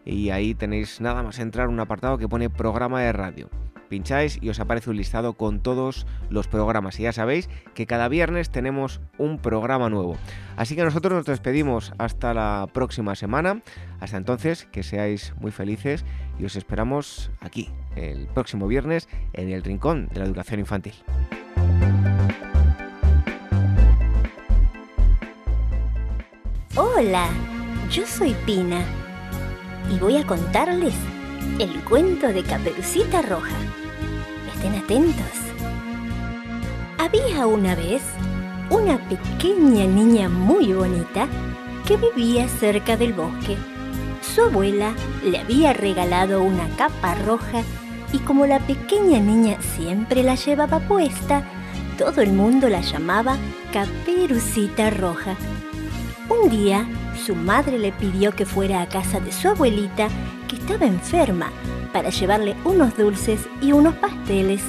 [0.06, 3.50] y ahí tenéis nada más entrar un apartado que pone programa de radio
[3.92, 6.98] pincháis y os aparece un listado con todos los programas.
[7.00, 10.16] Y ya sabéis que cada viernes tenemos un programa nuevo.
[10.56, 13.62] Así que nosotros nos despedimos hasta la próxima semana.
[14.00, 16.06] Hasta entonces, que seáis muy felices
[16.40, 20.94] y os esperamos aquí, el próximo viernes, en el Rincón de la Educación Infantil.
[26.78, 27.28] Hola,
[27.92, 28.86] yo soy Pina
[29.94, 30.96] y voy a contarles
[31.60, 33.81] el cuento de Caperucita Roja
[34.62, 35.26] estén atentos.
[37.00, 38.04] Había una vez
[38.70, 41.28] una pequeña niña muy bonita
[41.88, 43.58] que vivía cerca del bosque.
[44.22, 44.94] Su abuela
[45.24, 47.64] le había regalado una capa roja
[48.14, 51.44] y como la pequeña niña siempre la llevaba puesta,
[51.98, 53.38] todo el mundo la llamaba
[53.74, 55.36] Caperucita Roja.
[56.30, 56.88] Un día,
[57.26, 60.08] su madre le pidió que fuera a casa de su abuelita,
[60.48, 61.52] que estaba enferma,
[61.92, 64.62] para llevarle unos dulces y unos pasteles.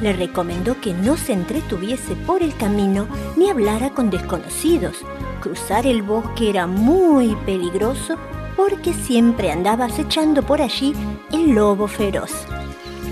[0.00, 3.06] Le recomendó que no se entretuviese por el camino
[3.36, 4.96] ni hablara con desconocidos.
[5.40, 8.16] Cruzar el bosque era muy peligroso
[8.56, 10.94] porque siempre andaba acechando por allí
[11.32, 12.46] el lobo feroz.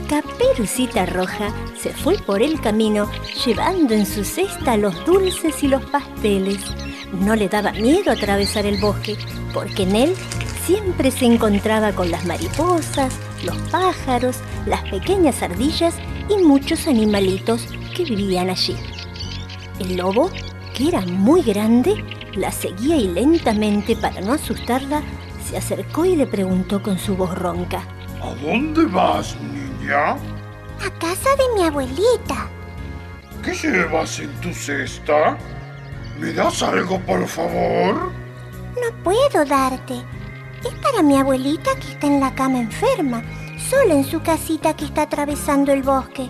[0.08, 3.10] Caperucita Roja se fue por el camino
[3.44, 6.58] llevando en su cesta los dulces y los pasteles.
[7.12, 9.16] No le daba miedo atravesar el bosque
[9.52, 10.14] porque en él
[10.68, 15.94] siempre se encontraba con las mariposas, los pájaros, las pequeñas ardillas
[16.28, 17.66] y muchos animalitos
[17.96, 18.76] que vivían allí.
[19.80, 20.30] El lobo,
[20.74, 22.04] que era muy grande,
[22.34, 25.00] la seguía y lentamente para no asustarla,
[25.48, 27.80] se acercó y le preguntó con su voz ronca.
[28.22, 30.10] ¿A dónde vas, niña?
[30.10, 32.50] A casa de mi abuelita.
[33.42, 35.38] ¿Qué llevas en tu cesta?
[36.20, 38.12] ¿Me das algo, por favor?
[38.74, 40.17] No puedo darte.
[40.64, 43.22] Es para mi abuelita que está en la cama enferma,
[43.70, 46.28] sola en su casita que está atravesando el bosque.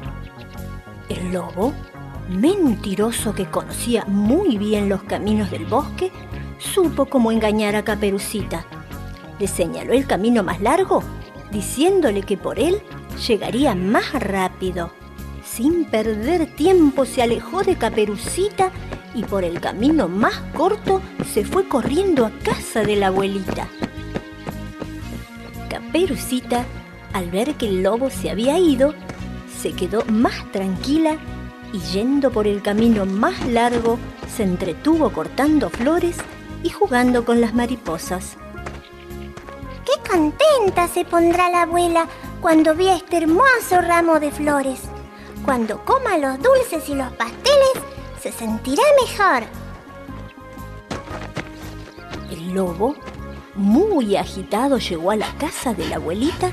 [1.09, 1.73] El lobo,
[2.29, 6.13] mentiroso que conocía muy bien los caminos del bosque,
[6.59, 8.67] supo cómo engañar a Caperucita.
[9.39, 11.03] Le señaló el camino más largo,
[11.51, 12.83] diciéndole que por él
[13.27, 14.91] llegaría más rápido.
[15.43, 18.71] Sin perder tiempo se alejó de Caperucita
[19.15, 21.01] y por el camino más corto
[21.33, 23.69] se fue corriendo a casa de la abuelita.
[25.69, 26.65] Caperucita,
[27.13, 28.95] al ver que el lobo se había ido,
[29.61, 31.17] se quedó más tranquila
[31.73, 33.99] y yendo por el camino más largo,
[34.35, 36.17] se entretuvo cortando flores
[36.63, 38.37] y jugando con las mariposas.
[39.85, 42.07] ¡Qué contenta se pondrá la abuela
[42.41, 44.81] cuando vea este hermoso ramo de flores!
[45.45, 47.73] Cuando coma los dulces y los pasteles,
[48.21, 49.45] se sentirá mejor.
[52.31, 52.97] El lobo,
[53.59, 56.53] muy agitado, llegó a la casa de la abuelita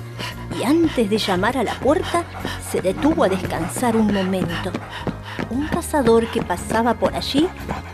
[0.59, 2.23] y antes de llamar a la puerta
[2.71, 4.71] se detuvo a descansar un momento.
[5.51, 7.47] Un cazador que pasaba por allí,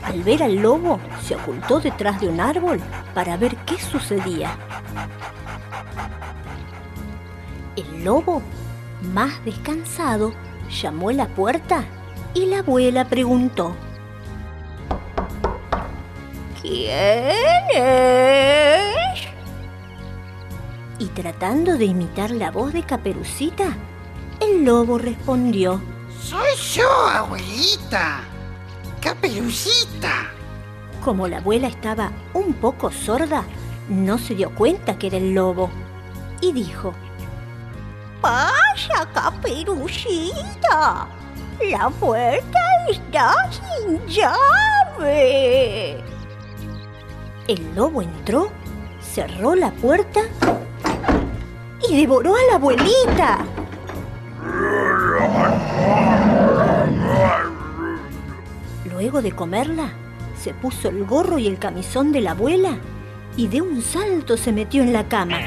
[0.04, 2.80] al ver al lobo, se ocultó detrás de un árbol
[3.14, 4.58] para ver qué sucedía.
[7.76, 8.42] El lobo,
[9.14, 10.34] más descansado,
[10.70, 11.84] llamó a la puerta
[12.34, 13.76] y la abuela preguntó.
[16.62, 19.28] ¿Quién es?
[21.00, 23.76] Y tratando de imitar la voz de Caperucita,
[24.40, 25.82] el lobo respondió.
[26.22, 28.20] Soy yo, abuelita.
[29.02, 30.30] Caperucita.
[31.04, 33.44] Como la abuela estaba un poco sorda,
[33.90, 35.72] no se dio cuenta que era el lobo
[36.42, 36.94] y dijo,
[38.22, 41.08] ¡Pasa, Caperucita!
[41.72, 46.11] La puerta está sin llave.
[47.48, 48.50] El lobo entró,
[49.02, 50.22] cerró la puerta
[51.90, 53.46] y devoró a la abuelita.
[58.92, 59.92] Luego de comerla,
[60.40, 62.78] se puso el gorro y el camisón de la abuela
[63.36, 65.40] y de un salto se metió en la cama,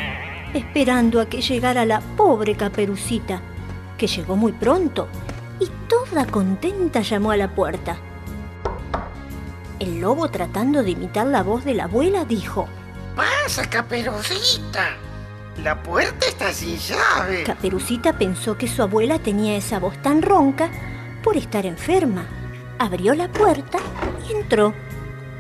[0.53, 3.40] esperando a que llegara la pobre caperucita,
[3.97, 5.09] que llegó muy pronto
[5.61, 7.97] y toda contenta llamó a la puerta.
[9.81, 12.68] El lobo, tratando de imitar la voz de la abuela, dijo,
[13.16, 14.97] ¡Pasa, Caperucita!
[15.62, 17.45] La puerta está sin llave.
[17.45, 20.70] Caperucita pensó que su abuela tenía esa voz tan ronca
[21.22, 22.27] por estar enferma.
[22.79, 23.79] Abrió la puerta
[24.29, 24.75] y entró.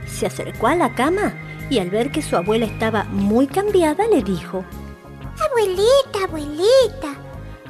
[0.06, 1.34] Se acercó a la cama
[1.68, 4.64] y al ver que su abuela estaba muy cambiada le dijo,
[5.50, 7.14] Abuelita, abuelita,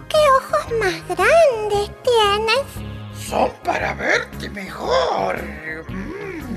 [0.08, 3.28] ¿qué ojos más grandes tienes?
[3.28, 5.40] Son para verte mejor.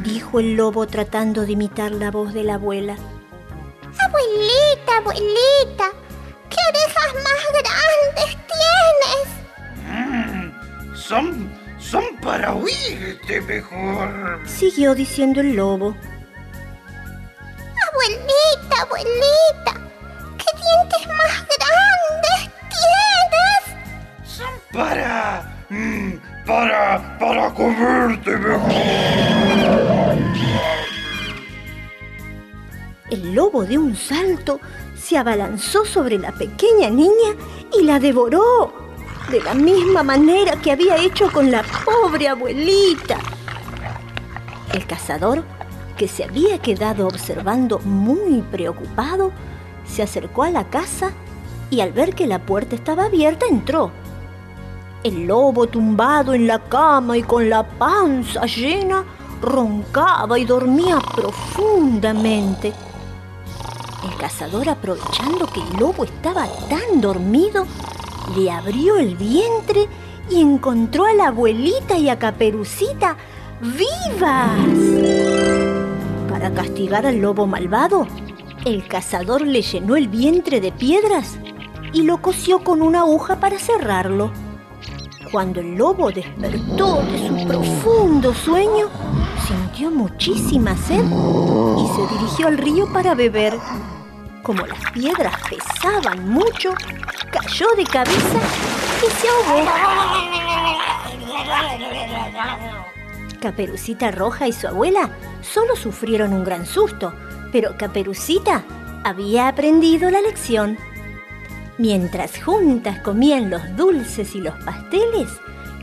[0.07, 2.95] Dijo el lobo tratando de imitar la voz de la abuela.
[3.99, 5.91] Abuelita, abuelita,
[6.49, 8.37] ¿qué orejas más Mm, grandes
[9.83, 10.97] tienes?
[10.97, 14.39] son, son para oírte mejor.
[14.47, 15.93] Siguió diciendo el lobo.
[17.91, 19.73] Abuelita, abuelita,
[20.37, 23.61] ¿qué dientes más grandes tienes?
[24.23, 25.65] Son para...
[25.69, 26.13] mm,
[26.47, 27.17] para...
[27.19, 28.71] para comerte mejor.
[33.09, 34.59] El lobo de un salto
[34.95, 37.35] se abalanzó sobre la pequeña niña
[37.77, 38.73] y la devoró,
[39.31, 43.17] de la misma manera que había hecho con la pobre abuelita.
[44.73, 45.43] El cazador,
[45.97, 49.31] que se había quedado observando muy preocupado,
[49.85, 51.11] se acercó a la casa
[51.69, 53.91] y al ver que la puerta estaba abierta entró.
[55.03, 59.03] El lobo tumbado en la cama y con la panza llena,
[59.41, 62.73] roncaba y dormía profundamente.
[64.03, 67.65] El cazador, aprovechando que el lobo estaba tan dormido,
[68.35, 69.87] le abrió el vientre
[70.29, 73.15] y encontró a la abuelita y a Caperucita
[73.61, 74.59] vivas.
[76.29, 78.07] Para castigar al lobo malvado,
[78.65, 81.37] el cazador le llenó el vientre de piedras
[81.93, 84.31] y lo cosió con una aguja para cerrarlo.
[85.31, 88.89] Cuando el lobo despertó de su profundo sueño,
[89.45, 93.57] sintió muchísima sed y se dirigió al río para beber.
[94.41, 96.71] Como las piedras pesaban mucho,
[97.31, 98.39] cayó de cabeza
[99.05, 99.65] y se ahogó.
[103.41, 105.09] Caperucita Roja y su abuela
[105.41, 107.13] solo sufrieron un gran susto,
[107.51, 108.63] pero Caperucita
[109.03, 110.77] había aprendido la lección.
[111.77, 115.29] Mientras juntas comían los dulces y los pasteles,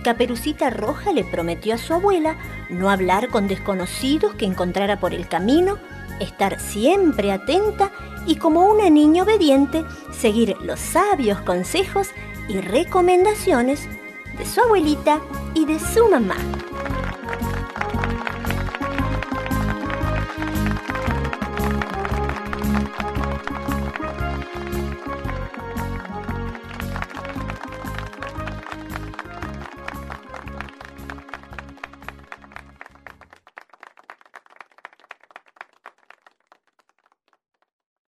[0.03, 2.37] Caperucita Roja le prometió a su abuela
[2.69, 5.79] no hablar con desconocidos que encontrara por el camino,
[6.19, 7.93] estar siempre atenta
[8.27, 12.09] y como una niña obediente, seguir los sabios consejos
[12.49, 13.89] y recomendaciones
[14.37, 15.21] de su abuelita
[15.55, 16.37] y de su mamá.